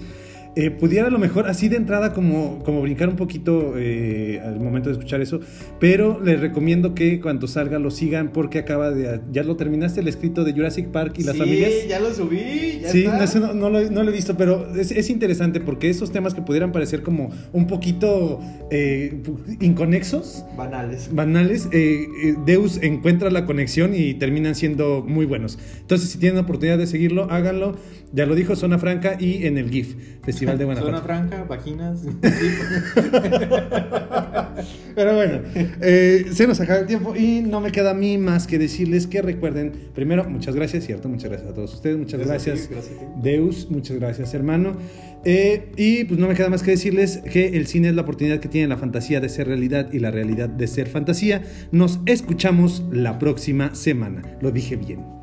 [0.57, 4.59] eh, pudiera a lo mejor así de entrada como, como brincar un poquito eh, al
[4.59, 5.41] momento de escuchar eso,
[5.79, 9.21] pero les recomiendo que cuando salga lo sigan porque acaba de...
[9.33, 11.73] ¿Ya lo terminaste el escrito de Jurassic Park y las sí, familias?
[11.89, 12.81] ya lo subí.
[12.83, 13.19] Ya sí, está.
[13.19, 16.11] no, eso no, no lo, no lo he visto, pero es, es interesante porque esos
[16.11, 18.41] temas que pudieran parecer como un poquito
[18.71, 19.23] eh,
[19.61, 21.15] inconexos, Banales.
[21.15, 25.59] banales, eh, Deus encuentra la conexión y terminan siendo muy buenos.
[25.81, 27.77] Entonces, si tienen la oportunidad de seguirlo, háganlo.
[28.13, 30.97] Ya lo dijo Zona Franca y en el GIF, Festival de Guanajuato.
[30.97, 32.03] Zona franca, vaginas.
[34.95, 35.41] Pero bueno,
[35.81, 39.07] eh, se nos acaba el tiempo y no me queda a mí más que decirles
[39.07, 41.09] que recuerden, primero, muchas gracias, ¿cierto?
[41.09, 43.05] Muchas gracias a todos ustedes, muchas Gracias gracias, ti.
[43.23, 44.77] Deus, muchas gracias hermano.
[45.25, 48.41] Eh, y pues no me queda más que decirles que el cine es la oportunidad
[48.41, 51.43] que tiene la fantasía de ser realidad y la realidad de ser fantasía.
[51.73, 54.23] Nos escuchamos la próxima semana.
[54.41, 55.20] Lo dije bien.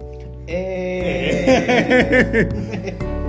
[0.47, 3.26] えー、え ー